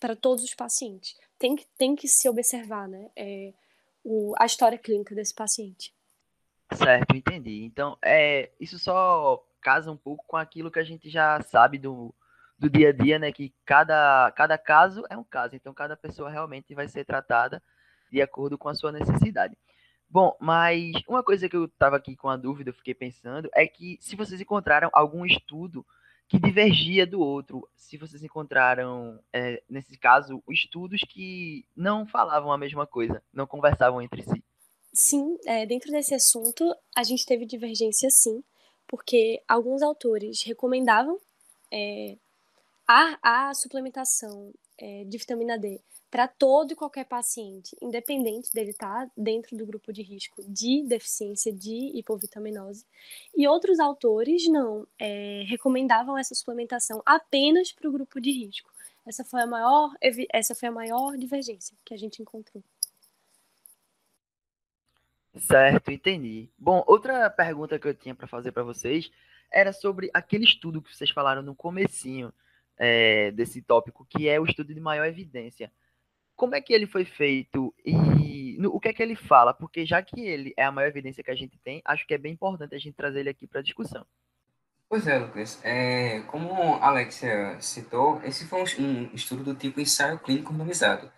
para 0.00 0.16
todos 0.16 0.42
os 0.42 0.54
pacientes. 0.54 1.14
Tem 1.38 1.54
que, 1.54 1.66
tem 1.78 1.94
que 1.94 2.08
se 2.08 2.28
observar 2.28 2.88
né, 2.88 3.10
é, 3.14 3.52
o, 4.02 4.34
a 4.38 4.46
história 4.46 4.78
clínica 4.78 5.14
desse 5.14 5.34
paciente. 5.34 5.94
Certo, 6.72 7.14
entendi. 7.14 7.62
Então, 7.64 7.98
é, 8.02 8.50
isso 8.58 8.78
só 8.78 9.44
casa 9.60 9.90
um 9.90 9.96
pouco 9.96 10.24
com 10.26 10.36
aquilo 10.36 10.70
que 10.70 10.78
a 10.78 10.84
gente 10.84 11.10
já 11.10 11.40
sabe 11.42 11.78
do, 11.78 12.14
do 12.58 12.70
dia 12.70 12.88
a 12.88 12.92
dia, 12.92 13.18
né? 13.18 13.30
Que 13.32 13.52
cada, 13.64 14.32
cada 14.32 14.56
caso 14.56 15.04
é 15.10 15.16
um 15.16 15.24
caso. 15.24 15.54
Então, 15.54 15.74
cada 15.74 15.96
pessoa 15.96 16.30
realmente 16.30 16.74
vai 16.74 16.88
ser 16.88 17.04
tratada 17.04 17.62
de 18.10 18.22
acordo 18.22 18.56
com 18.56 18.68
a 18.68 18.74
sua 18.74 18.92
necessidade. 18.92 19.56
Bom, 20.08 20.36
mas 20.40 20.92
uma 21.06 21.22
coisa 21.22 21.48
que 21.48 21.56
eu 21.56 21.66
estava 21.66 21.96
aqui 21.96 22.16
com 22.16 22.28
a 22.28 22.36
dúvida, 22.36 22.70
eu 22.70 22.74
fiquei 22.74 22.94
pensando, 22.94 23.48
é 23.54 23.66
que 23.66 23.96
se 24.00 24.16
vocês 24.16 24.40
encontraram 24.40 24.90
algum 24.92 25.24
estudo 25.24 25.86
que 26.30 26.38
divergia 26.38 27.04
do 27.04 27.20
outro. 27.20 27.68
Se 27.76 27.96
vocês 27.96 28.22
encontraram, 28.22 29.18
é, 29.32 29.60
nesse 29.68 29.98
caso, 29.98 30.40
estudos 30.48 31.00
que 31.00 31.66
não 31.76 32.06
falavam 32.06 32.52
a 32.52 32.56
mesma 32.56 32.86
coisa, 32.86 33.20
não 33.34 33.48
conversavam 33.48 34.00
entre 34.00 34.22
si. 34.22 34.42
Sim, 34.92 35.36
é, 35.44 35.66
dentro 35.66 35.90
desse 35.90 36.14
assunto, 36.14 36.72
a 36.96 37.02
gente 37.02 37.26
teve 37.26 37.44
divergência 37.44 38.08
sim, 38.10 38.44
porque 38.86 39.42
alguns 39.48 39.82
autores 39.82 40.44
recomendavam 40.44 41.18
é, 41.72 42.16
a, 42.86 43.48
a 43.48 43.54
suplementação 43.54 44.52
é, 44.78 45.02
de 45.04 45.18
vitamina 45.18 45.58
D 45.58 45.80
para 46.10 46.26
todo 46.26 46.72
e 46.72 46.76
qualquer 46.76 47.04
paciente, 47.04 47.76
independente 47.80 48.52
dele 48.52 48.70
estar 48.70 49.06
tá 49.06 49.12
dentro 49.16 49.56
do 49.56 49.64
grupo 49.64 49.92
de 49.92 50.02
risco 50.02 50.42
de 50.48 50.82
deficiência 50.82 51.52
de 51.52 51.96
hipovitaminose. 51.96 52.84
E 53.36 53.46
outros 53.46 53.78
autores 53.78 54.48
não 54.48 54.86
é, 54.98 55.44
recomendavam 55.46 56.18
essa 56.18 56.34
suplementação 56.34 57.00
apenas 57.06 57.70
para 57.72 57.88
o 57.88 57.92
grupo 57.92 58.20
de 58.20 58.32
risco. 58.32 58.68
Essa 59.06 59.24
foi 59.24 59.40
a 59.40 59.46
maior, 59.46 59.94
essa 60.32 60.54
foi 60.54 60.68
a 60.68 60.72
maior 60.72 61.16
divergência 61.16 61.76
que 61.84 61.94
a 61.94 61.96
gente 61.96 62.20
encontrou. 62.20 62.62
Certo, 65.38 65.92
entendi. 65.92 66.50
Bom, 66.58 66.82
outra 66.88 67.30
pergunta 67.30 67.78
que 67.78 67.86
eu 67.86 67.94
tinha 67.94 68.14
para 68.14 68.26
fazer 68.26 68.50
para 68.50 68.64
vocês 68.64 69.10
era 69.50 69.72
sobre 69.72 70.10
aquele 70.12 70.44
estudo 70.44 70.82
que 70.82 70.94
vocês 70.94 71.10
falaram 71.10 71.40
no 71.40 71.54
comecinho 71.54 72.32
é, 72.76 73.30
desse 73.30 73.62
tópico, 73.62 74.04
que 74.04 74.28
é 74.28 74.40
o 74.40 74.44
estudo 74.44 74.74
de 74.74 74.80
maior 74.80 75.06
evidência 75.06 75.72
como 76.40 76.54
é 76.54 76.60
que 76.62 76.72
ele 76.72 76.86
foi 76.86 77.04
feito 77.04 77.74
e 77.84 78.56
no, 78.58 78.74
o 78.74 78.80
que 78.80 78.88
é 78.88 78.94
que 78.94 79.02
ele 79.02 79.14
fala? 79.14 79.52
Porque 79.52 79.84
já 79.84 80.00
que 80.00 80.22
ele 80.22 80.54
é 80.56 80.64
a 80.64 80.72
maior 80.72 80.88
evidência 80.88 81.22
que 81.22 81.30
a 81.30 81.34
gente 81.34 81.58
tem, 81.58 81.82
acho 81.84 82.06
que 82.06 82.14
é 82.14 82.18
bem 82.18 82.32
importante 82.32 82.74
a 82.74 82.78
gente 82.78 82.94
trazer 82.94 83.20
ele 83.20 83.28
aqui 83.28 83.46
para 83.46 83.60
discussão. 83.60 84.06
Pois 84.88 85.06
é, 85.06 85.18
Lucas. 85.18 85.60
É, 85.62 86.20
como 86.28 86.76
a 86.76 86.86
Alexia 86.86 87.60
citou, 87.60 88.22
esse 88.24 88.46
foi 88.46 88.62
um, 88.78 89.10
estudo 89.12 89.44
do 89.44 89.54
tipo 89.54 89.82
ensaio 89.82 90.18
clínico 90.18 90.50
randomizado. 90.50 91.12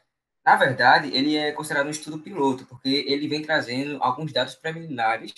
Na 0.45 0.57
verdade, 0.57 1.17
ele 1.17 1.37
é 1.37 1.53
considerado 1.53 1.87
um 1.87 1.91
estudo 1.91 2.19
piloto, 2.19 2.67
porque 2.67 3.05
ele 3.07 3.29
vem 3.29 3.43
trazendo 3.43 4.03
alguns 4.03 4.33
dados 4.33 4.57
preliminares 4.57 5.33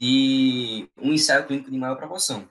de 0.00 0.88
um 1.00 1.12
ensaio 1.12 1.46
clínico 1.46 1.70
de 1.70 1.78
maior 1.78 1.94
proporção. 1.94 2.48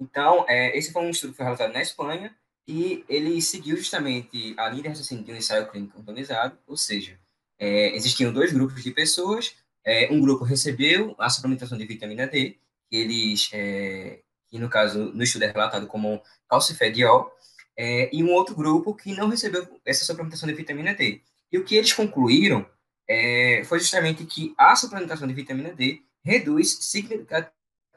Então, 0.00 0.46
é, 0.48 0.74
esse 0.78 0.94
foi 0.94 1.02
um 1.02 1.10
estudo 1.10 1.32
que 1.32 1.36
foi 1.36 1.44
realizado 1.44 1.74
na 1.74 1.82
Espanha, 1.82 2.34
e 2.66 3.04
ele 3.08 3.40
seguiu 3.40 3.76
justamente 3.76 4.54
a 4.56 4.68
linha 4.68 4.82
de 4.82 4.88
raciocínio 4.88 5.24
de 5.24 5.32
um 5.32 5.36
ensaio 5.36 5.70
clínico 5.70 5.98
randomizado, 5.98 6.58
ou 6.66 6.76
seja, 6.76 7.18
é, 7.58 7.94
existiam 7.94 8.32
dois 8.32 8.52
grupos 8.52 8.82
de 8.82 8.90
pessoas, 8.90 9.54
é, 9.84 10.08
um 10.10 10.20
grupo 10.20 10.44
recebeu 10.44 11.14
a 11.18 11.30
suplementação 11.30 11.78
de 11.78 11.86
vitamina 11.86 12.26
D, 12.26 12.58
que 12.90 12.96
eles, 12.96 13.48
é, 13.52 14.20
que 14.48 14.58
no 14.58 14.68
caso, 14.68 15.12
no 15.12 15.22
estudo 15.22 15.44
é 15.44 15.52
relatado 15.52 15.86
como 15.86 16.20
calcifediol, 16.48 17.30
é, 17.76 18.08
e 18.12 18.22
um 18.22 18.32
outro 18.32 18.54
grupo 18.54 18.94
que 18.94 19.14
não 19.14 19.28
recebeu 19.28 19.80
essa 19.84 20.04
suplementação 20.04 20.48
de 20.48 20.54
vitamina 20.54 20.94
D. 20.94 21.20
E 21.52 21.58
o 21.58 21.64
que 21.64 21.76
eles 21.76 21.92
concluíram 21.92 22.66
é, 23.08 23.62
foi 23.64 23.78
justamente 23.78 24.24
que 24.24 24.54
a 24.58 24.74
suplementação 24.74 25.28
de 25.28 25.34
vitamina 25.34 25.72
D 25.72 26.02
reduz 26.24 26.78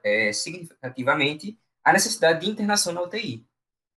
é, 0.03 0.31
significativamente 0.31 1.57
a 1.83 1.93
necessidade 1.93 2.45
de 2.45 2.51
internação 2.51 2.93
na 2.93 3.01
UTI. 3.01 3.48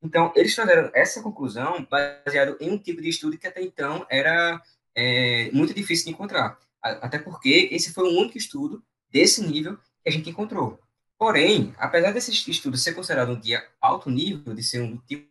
Então, 0.02 0.32
eles 0.34 0.54
fizeram 0.54 0.90
essa 0.94 1.22
conclusão 1.22 1.86
baseado 1.88 2.56
em 2.60 2.70
um 2.70 2.78
tipo 2.78 3.00
de 3.00 3.08
estudo 3.08 3.38
que 3.38 3.46
até 3.46 3.62
então 3.62 4.04
era 4.10 4.60
é, 4.94 5.50
muito 5.52 5.72
difícil 5.72 6.06
de 6.06 6.10
encontrar. 6.10 6.58
Até 6.82 7.18
porque 7.18 7.68
esse 7.70 7.92
foi 7.92 8.04
o 8.04 8.18
único 8.18 8.36
estudo 8.36 8.82
desse 9.08 9.42
nível 9.46 9.76
que 10.02 10.08
a 10.08 10.10
gente 10.10 10.28
encontrou. 10.28 10.80
Porém, 11.16 11.72
apesar 11.78 12.10
desse 12.10 12.32
estudo 12.50 12.76
ser 12.76 12.94
considerado 12.94 13.30
um 13.30 13.38
de 13.38 13.52
alto 13.80 14.10
nível, 14.10 14.52
de 14.54 14.62
ser 14.64 14.80
um 14.80 14.96
tipo, 14.96 15.28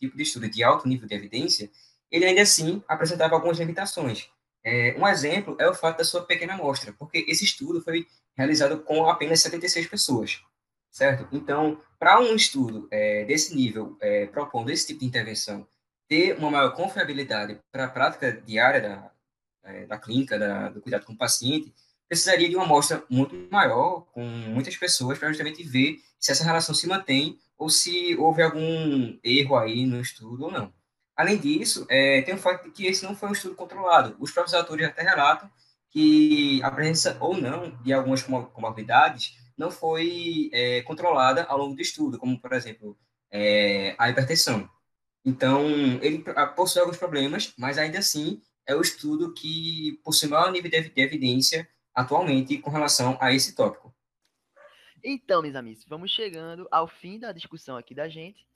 tipo 0.00 0.16
de 0.16 0.22
estudo 0.24 0.48
de 0.48 0.64
alto 0.64 0.88
nível 0.88 1.06
de 1.06 1.14
evidência, 1.14 1.70
ele 2.10 2.24
ainda 2.24 2.42
assim 2.42 2.82
apresentava 2.88 3.36
algumas 3.36 3.58
limitações. 3.58 4.28
É, 4.64 4.96
um 4.98 5.06
exemplo 5.06 5.56
é 5.60 5.68
o 5.68 5.74
fato 5.74 5.98
da 5.98 6.04
sua 6.04 6.24
pequena 6.24 6.54
amostra, 6.54 6.92
porque 6.92 7.24
esse 7.28 7.44
estudo 7.44 7.80
foi 7.80 8.06
realizado 8.36 8.80
com 8.82 9.08
apenas 9.08 9.40
76 9.40 9.86
pessoas, 9.86 10.40
certo? 10.92 11.26
Então, 11.32 11.80
para 11.98 12.20
um 12.20 12.36
estudo 12.36 12.86
é, 12.90 13.24
desse 13.24 13.56
nível, 13.56 13.96
é, 14.00 14.26
propondo 14.26 14.70
esse 14.70 14.86
tipo 14.86 15.00
de 15.00 15.06
intervenção, 15.06 15.66
ter 16.06 16.36
uma 16.36 16.50
maior 16.50 16.74
confiabilidade 16.74 17.58
para 17.72 17.86
a 17.86 17.88
prática 17.88 18.30
diária 18.30 18.80
da, 18.80 19.10
é, 19.64 19.86
da 19.86 19.98
clínica, 19.98 20.38
da, 20.38 20.68
do 20.68 20.82
cuidado 20.82 21.06
com 21.06 21.14
o 21.14 21.18
paciente, 21.18 21.72
precisaria 22.06 22.48
de 22.48 22.54
uma 22.54 22.66
amostra 22.66 23.02
muito 23.08 23.34
maior, 23.50 24.02
com 24.12 24.22
muitas 24.22 24.76
pessoas, 24.76 25.18
para 25.18 25.28
justamente 25.28 25.62
ver 25.62 25.98
se 26.20 26.30
essa 26.30 26.44
relação 26.44 26.74
se 26.74 26.86
mantém 26.86 27.38
ou 27.56 27.70
se 27.70 28.14
houve 28.16 28.42
algum 28.42 29.18
erro 29.24 29.56
aí 29.56 29.86
no 29.86 30.00
estudo 30.00 30.44
ou 30.44 30.50
não. 30.50 30.72
Além 31.16 31.38
disso, 31.38 31.86
é, 31.88 32.20
tem 32.22 32.34
o 32.34 32.38
fato 32.38 32.64
de 32.64 32.70
que 32.70 32.86
esse 32.86 33.04
não 33.04 33.16
foi 33.16 33.30
um 33.30 33.32
estudo 33.32 33.54
controlado. 33.54 34.16
Os 34.18 34.30
próprios 34.30 34.54
autores 34.54 34.86
até 34.86 35.02
relatam 35.02 35.50
que 35.90 36.62
a 36.62 36.70
presença 36.70 37.16
ou 37.20 37.36
não 37.36 37.70
de 37.82 37.92
algumas 37.92 38.22
comorbidades 38.22 39.38
não 39.56 39.70
foi 39.70 40.50
é, 40.52 40.82
controlada 40.82 41.44
ao 41.44 41.58
longo 41.58 41.74
do 41.74 41.82
estudo, 41.82 42.18
como, 42.18 42.40
por 42.40 42.52
exemplo, 42.52 42.98
é, 43.30 43.94
a 43.98 44.10
hipertensão. 44.10 44.68
Então, 45.24 45.66
ele 46.02 46.24
possui 46.56 46.80
alguns 46.80 46.96
problemas, 46.96 47.54
mas 47.56 47.78
ainda 47.78 47.98
assim 47.98 48.42
é 48.66 48.74
o 48.74 48.80
estudo 48.80 49.32
que 49.32 50.00
possui 50.04 50.28
maior 50.28 50.50
nível 50.50 50.70
de 50.70 50.92
evidência 50.96 51.68
atualmente 51.94 52.58
com 52.58 52.70
relação 52.70 53.16
a 53.20 53.32
esse 53.32 53.54
tópico. 53.54 53.94
Então, 55.04 55.42
meus 55.42 55.56
amigos, 55.56 55.84
vamos 55.86 56.10
chegando 56.12 56.66
ao 56.70 56.86
fim 56.86 57.18
da 57.18 57.32
discussão 57.32 57.76
aqui 57.76 57.94
da 57.94 58.08
gente 58.08 58.46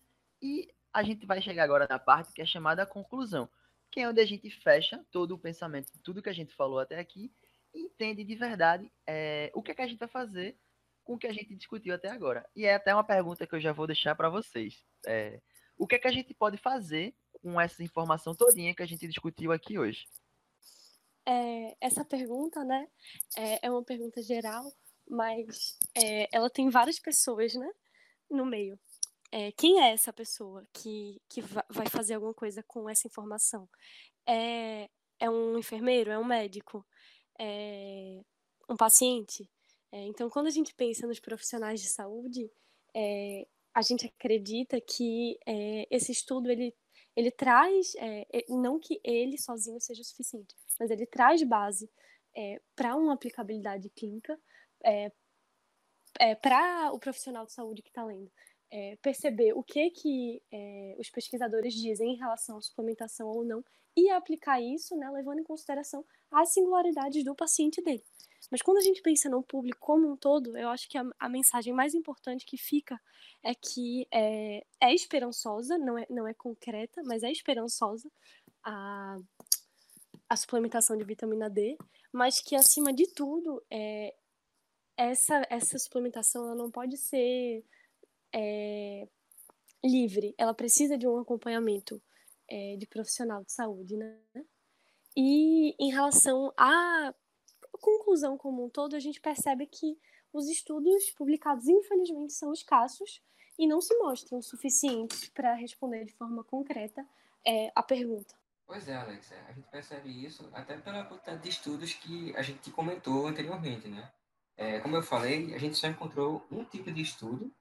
e 0.40 0.68
a 0.92 1.02
gente 1.02 1.26
vai 1.26 1.42
chegar 1.42 1.64
agora 1.64 1.86
na 1.88 1.98
parte 1.98 2.32
que 2.32 2.40
é 2.40 2.46
chamada 2.46 2.86
conclusão, 2.86 3.48
que 3.90 4.00
é 4.00 4.08
onde 4.08 4.20
a 4.20 4.26
gente 4.26 4.48
fecha 4.50 5.04
todo 5.10 5.32
o 5.32 5.38
pensamento, 5.38 5.90
tudo 6.02 6.22
que 6.22 6.28
a 6.28 6.32
gente 6.32 6.54
falou 6.54 6.78
até 6.78 6.98
aqui, 6.98 7.32
e 7.74 7.82
entende 7.82 8.24
de 8.24 8.34
verdade 8.34 8.90
é, 9.06 9.50
o 9.54 9.62
que, 9.62 9.72
é 9.72 9.74
que 9.74 9.82
a 9.82 9.86
gente 9.86 9.98
vai 9.98 10.08
fazer 10.08 10.56
com 11.06 11.14
o 11.14 11.18
que 11.18 11.26
a 11.26 11.32
gente 11.32 11.54
discutiu 11.54 11.94
até 11.94 12.10
agora. 12.10 12.48
E 12.54 12.64
é 12.66 12.74
até 12.74 12.92
uma 12.92 13.04
pergunta 13.04 13.46
que 13.46 13.54
eu 13.54 13.60
já 13.60 13.72
vou 13.72 13.86
deixar 13.86 14.14
para 14.14 14.28
vocês. 14.28 14.84
É, 15.06 15.40
o 15.78 15.86
que 15.86 15.94
é 15.94 15.98
que 15.98 16.08
a 16.08 16.12
gente 16.12 16.34
pode 16.34 16.56
fazer 16.58 17.14
com 17.40 17.60
essa 17.60 17.82
informação 17.82 18.34
todinha 18.34 18.74
que 18.74 18.82
a 18.82 18.86
gente 18.86 19.06
discutiu 19.06 19.52
aqui 19.52 19.78
hoje? 19.78 20.06
É, 21.24 21.76
essa 21.80 22.04
pergunta, 22.04 22.64
né, 22.64 22.86
é, 23.36 23.66
é, 23.66 23.70
uma 23.70 23.82
pergunta 23.82 24.22
geral, 24.22 24.72
mas 25.08 25.78
é, 25.96 26.28
ela 26.30 26.48
tem 26.48 26.68
várias 26.70 27.00
pessoas, 27.00 27.54
né, 27.54 27.68
no 28.30 28.44
meio 28.44 28.78
é, 29.32 29.52
quem 29.52 29.82
é 29.82 29.92
essa 29.92 30.12
pessoa 30.12 30.66
que, 30.72 31.20
que 31.28 31.40
vai 31.68 31.88
fazer 31.90 32.14
alguma 32.14 32.34
coisa 32.34 32.62
com 32.62 32.88
essa 32.88 33.06
informação? 33.06 33.68
É, 34.26 34.88
é 35.18 35.30
um 35.30 35.58
enfermeiro? 35.58 36.10
É 36.10 36.18
um 36.18 36.24
médico? 36.24 36.86
É 37.38 38.20
um 38.68 38.76
paciente? 38.76 39.48
É, 39.96 40.04
então, 40.04 40.28
quando 40.28 40.46
a 40.46 40.50
gente 40.50 40.74
pensa 40.74 41.06
nos 41.06 41.18
profissionais 41.18 41.80
de 41.80 41.88
saúde, 41.88 42.50
é, 42.94 43.46
a 43.74 43.80
gente 43.80 44.06
acredita 44.06 44.78
que 44.78 45.38
é, 45.46 45.86
esse 45.90 46.12
estudo 46.12 46.50
ele, 46.50 46.74
ele 47.16 47.30
traz, 47.30 47.94
é, 47.96 48.26
não 48.50 48.78
que 48.78 49.00
ele 49.02 49.38
sozinho 49.38 49.80
seja 49.80 50.02
o 50.02 50.04
suficiente, 50.04 50.54
mas 50.78 50.90
ele 50.90 51.06
traz 51.06 51.42
base 51.42 51.90
para 52.74 52.94
uma 52.94 53.14
aplicabilidade 53.14 53.88
clínica 53.88 54.38
para 56.42 56.92
o 56.92 56.98
profissional 56.98 57.46
de 57.46 57.52
saúde 57.52 57.80
que 57.80 57.88
está 57.88 58.04
lendo 58.04 58.30
é, 58.70 58.96
perceber 59.02 59.52
o 59.52 59.62
que 59.62 59.90
que 59.90 60.42
é, 60.52 60.96
os 60.98 61.10
pesquisadores 61.10 61.74
dizem 61.74 62.14
em 62.14 62.16
relação 62.16 62.58
à 62.58 62.60
suplementação 62.60 63.28
ou 63.28 63.44
não 63.44 63.64
e 63.96 64.10
aplicar 64.10 64.60
isso, 64.60 64.94
né, 64.96 65.10
levando 65.10 65.40
em 65.40 65.44
consideração 65.44 66.04
as 66.30 66.52
singularidades 66.52 67.24
do 67.24 67.34
paciente 67.34 67.82
dele. 67.82 68.04
Mas 68.50 68.62
quando 68.62 68.78
a 68.78 68.82
gente 68.82 69.02
pensa 69.02 69.28
no 69.28 69.42
público 69.42 69.78
como 69.80 70.10
um 70.10 70.16
todo, 70.16 70.56
eu 70.56 70.68
acho 70.68 70.88
que 70.88 70.98
a, 70.98 71.04
a 71.18 71.28
mensagem 71.28 71.72
mais 71.72 71.94
importante 71.94 72.44
que 72.44 72.56
fica 72.56 73.00
é 73.42 73.54
que 73.54 74.06
é, 74.12 74.64
é, 74.80 74.94
esperançosa, 74.94 75.78
não 75.78 75.98
é, 75.98 76.06
não 76.10 76.28
é 76.28 76.34
concreta, 76.34 77.02
mas 77.04 77.22
é 77.22 77.30
esperançosa 77.30 78.10
a, 78.62 79.16
a 80.28 80.36
suplementação 80.36 80.96
de 80.96 81.04
vitamina 81.04 81.48
D, 81.50 81.76
mas 82.12 82.40
que 82.40 82.54
acima 82.54 82.92
de 82.92 83.06
tudo 83.08 83.62
é, 83.70 84.14
essa, 84.96 85.44
essa 85.50 85.78
suplementação 85.78 86.44
ela 86.44 86.54
não 86.54 86.70
pode 86.70 86.96
ser 86.96 87.64
é, 88.34 89.08
livre, 89.84 90.34
ela 90.38 90.54
precisa 90.54 90.96
de 90.96 91.06
um 91.06 91.18
acompanhamento 91.18 92.02
é, 92.48 92.76
de 92.76 92.86
profissional 92.86 93.44
de 93.44 93.52
saúde, 93.52 93.96
né? 93.96 94.18
E 95.16 95.74
em 95.78 95.90
relação 95.90 96.52
à 96.56 97.14
conclusão 97.80 98.36
como 98.36 98.64
um 98.64 98.68
todo, 98.68 98.94
a 98.94 99.00
gente 99.00 99.20
percebe 99.20 99.66
que 99.66 99.98
os 100.32 100.48
estudos 100.48 101.10
publicados, 101.10 101.66
infelizmente, 101.66 102.32
são 102.32 102.52
escassos 102.52 103.22
e 103.58 103.66
não 103.66 103.80
se 103.80 103.96
mostram 103.96 104.42
suficientes 104.42 105.28
para 105.30 105.54
responder 105.54 106.04
de 106.04 106.12
forma 106.12 106.44
concreta 106.44 107.06
é, 107.46 107.72
a 107.74 107.82
pergunta. 107.82 108.34
Pois 108.66 108.88
é, 108.88 108.96
Alex, 108.96 109.32
a 109.32 109.52
gente 109.52 109.68
percebe 109.70 110.24
isso 110.24 110.48
até 110.52 110.76
pela 110.76 111.04
quantidade 111.04 111.42
de 111.42 111.48
estudos 111.48 111.94
que 111.94 112.36
a 112.36 112.42
gente 112.42 112.70
comentou 112.70 113.26
anteriormente, 113.26 113.88
né? 113.88 114.10
É, 114.56 114.80
como 114.80 114.96
eu 114.96 115.02
falei, 115.02 115.54
a 115.54 115.58
gente 115.58 115.76
só 115.76 115.86
encontrou 115.86 116.44
um 116.50 116.64
tipo 116.64 116.90
de 116.90 117.02
estudo 117.02 117.52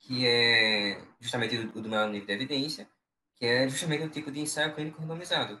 que 0.00 0.26
é 0.26 1.00
justamente 1.20 1.56
o 1.56 1.80
do 1.80 1.88
maior 1.88 2.08
nível 2.08 2.26
de 2.26 2.32
evidência, 2.32 2.88
que 3.36 3.46
é 3.46 3.68
justamente 3.68 4.04
o 4.04 4.10
tipo 4.10 4.30
de 4.30 4.40
ensaio 4.40 4.74
clínico 4.74 5.00
randomizado. 5.00 5.60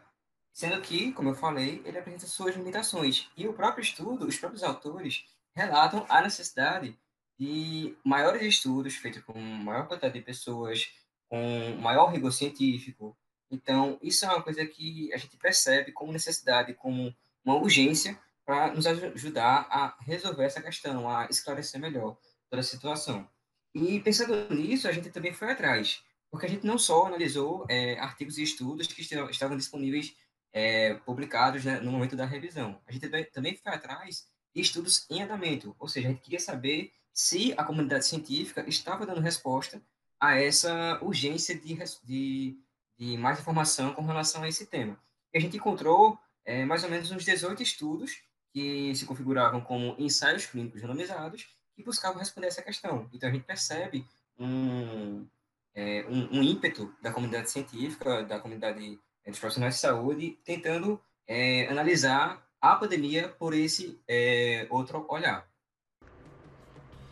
Sendo 0.52 0.80
que, 0.80 1.12
como 1.12 1.30
eu 1.30 1.34
falei, 1.34 1.80
ele 1.84 1.98
apresenta 1.98 2.26
suas 2.26 2.56
limitações. 2.56 3.30
E 3.36 3.46
o 3.46 3.52
próprio 3.52 3.82
estudo, 3.82 4.26
os 4.26 4.36
próprios 4.36 4.62
autores, 4.62 5.24
relatam 5.52 6.04
a 6.08 6.20
necessidade 6.20 6.98
de 7.38 7.96
maiores 8.04 8.42
estudos 8.42 8.96
feitos 8.96 9.22
com 9.22 9.38
maior 9.38 9.86
quantidade 9.86 10.18
de 10.18 10.24
pessoas, 10.24 10.90
com 11.28 11.76
maior 11.80 12.10
rigor 12.10 12.32
científico. 12.32 13.16
Então, 13.50 13.98
isso 14.02 14.24
é 14.24 14.28
uma 14.28 14.42
coisa 14.42 14.66
que 14.66 15.12
a 15.12 15.16
gente 15.16 15.36
percebe 15.36 15.92
como 15.92 16.12
necessidade, 16.12 16.74
como 16.74 17.14
uma 17.44 17.56
urgência 17.56 18.18
para 18.44 18.72
nos 18.74 18.86
ajudar 18.86 19.66
a 19.70 19.96
resolver 20.00 20.44
essa 20.44 20.60
questão, 20.60 21.08
a 21.08 21.26
esclarecer 21.26 21.80
melhor 21.80 22.18
toda 22.50 22.60
a 22.60 22.64
situação. 22.64 23.28
E 23.74 24.00
pensando 24.00 24.52
nisso, 24.54 24.88
a 24.88 24.92
gente 24.92 25.10
também 25.10 25.32
foi 25.32 25.52
atrás, 25.52 26.02
porque 26.30 26.46
a 26.46 26.48
gente 26.48 26.66
não 26.66 26.78
só 26.78 27.06
analisou 27.06 27.64
é, 27.68 27.98
artigos 27.98 28.38
e 28.38 28.42
estudos 28.42 28.86
que 28.86 29.00
estavam 29.02 29.56
disponíveis 29.56 30.14
é, 30.52 30.94
publicados 30.94 31.64
né, 31.64 31.80
no 31.80 31.92
momento 31.92 32.16
da 32.16 32.24
revisão. 32.24 32.80
A 32.86 32.92
gente 32.92 33.08
também 33.32 33.56
foi 33.56 33.72
atrás 33.72 34.26
de 34.54 34.60
estudos 34.60 35.06
em 35.08 35.22
andamento, 35.22 35.74
ou 35.78 35.88
seja, 35.88 36.08
a 36.08 36.10
gente 36.10 36.22
queria 36.22 36.40
saber 36.40 36.92
se 37.12 37.54
a 37.56 37.64
comunidade 37.64 38.06
científica 38.06 38.64
estava 38.68 39.06
dando 39.06 39.20
resposta 39.20 39.80
a 40.18 40.36
essa 40.36 40.98
urgência 41.02 41.54
de, 41.54 41.78
de, 42.04 42.58
de 42.98 43.16
mais 43.16 43.40
informação 43.40 43.94
com 43.94 44.02
relação 44.02 44.42
a 44.42 44.48
esse 44.48 44.66
tema. 44.66 44.98
E 45.32 45.38
a 45.38 45.40
gente 45.40 45.56
encontrou 45.56 46.18
é, 46.44 46.64
mais 46.64 46.82
ou 46.82 46.90
menos 46.90 47.10
uns 47.10 47.24
18 47.24 47.62
estudos 47.62 48.22
que 48.52 48.94
se 48.94 49.06
configuravam 49.06 49.60
como 49.60 49.94
ensaios 49.98 50.46
clínicos 50.46 50.82
randomizados 50.82 51.48
e 51.80 51.84
buscavam 51.84 52.18
responder 52.18 52.48
essa 52.48 52.62
questão. 52.62 53.08
Então, 53.12 53.28
a 53.28 53.32
gente 53.32 53.44
percebe 53.44 54.06
um, 54.38 55.26
é, 55.74 56.04
um, 56.08 56.38
um, 56.38 56.42
ímpeto 56.42 56.94
da 57.02 57.10
comunidade 57.10 57.50
científica, 57.50 58.22
da 58.22 58.38
comunidade 58.38 59.00
é, 59.24 59.30
dos 59.30 59.40
profissionais 59.40 59.74
de 59.74 59.80
saúde, 59.80 60.38
tentando 60.44 61.00
é, 61.26 61.66
analisar 61.68 62.46
a 62.60 62.76
pandemia 62.76 63.28
por 63.28 63.54
esse 63.54 63.98
é, 64.06 64.66
outro 64.70 65.06
olhar. 65.08 65.48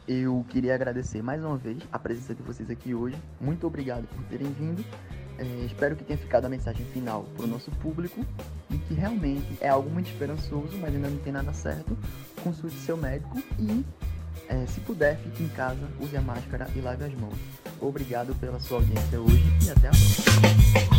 Eu 0.06 0.44
queria 0.48 0.74
agradecer 0.74 1.22
mais 1.22 1.42
uma 1.42 1.56
vez 1.56 1.82
a 1.92 1.98
presença 1.98 2.34
de 2.34 2.42
vocês 2.42 2.70
aqui 2.70 2.94
hoje. 2.94 3.16
Muito 3.40 3.66
obrigado 3.66 4.06
por 4.06 4.24
terem 4.24 4.50
vindo. 4.52 4.84
É, 5.38 5.44
espero 5.66 5.94
que 5.94 6.02
tenha 6.02 6.18
ficado 6.18 6.46
a 6.46 6.48
mensagem 6.48 6.84
final 6.86 7.24
para 7.36 7.44
o 7.44 7.46
nosso 7.46 7.70
público 7.72 8.26
e 8.70 8.78
que 8.78 8.94
realmente 8.94 9.56
é 9.60 9.68
algo 9.68 9.88
muito 9.88 10.10
esperançoso, 10.10 10.76
mas 10.78 10.94
ainda 10.94 11.08
não 11.08 11.18
tem 11.18 11.32
nada 11.32 11.52
certo. 11.52 11.96
Consulte 12.42 12.76
seu 12.76 12.96
médico 12.96 13.38
e 13.58 13.84
é, 14.48 14.66
se 14.66 14.80
puder, 14.80 15.16
fique 15.18 15.42
em 15.42 15.48
casa, 15.48 15.86
use 16.00 16.16
a 16.16 16.22
máscara 16.22 16.68
e 16.74 16.80
lave 16.80 17.04
as 17.04 17.14
mãos. 17.14 17.34
Obrigado 17.80 18.34
pela 18.36 18.58
sua 18.58 18.78
audiência 18.78 19.20
hoje 19.20 19.44
e 19.64 19.70
até 19.70 19.88
a 19.88 19.90
próxima. 19.90 20.97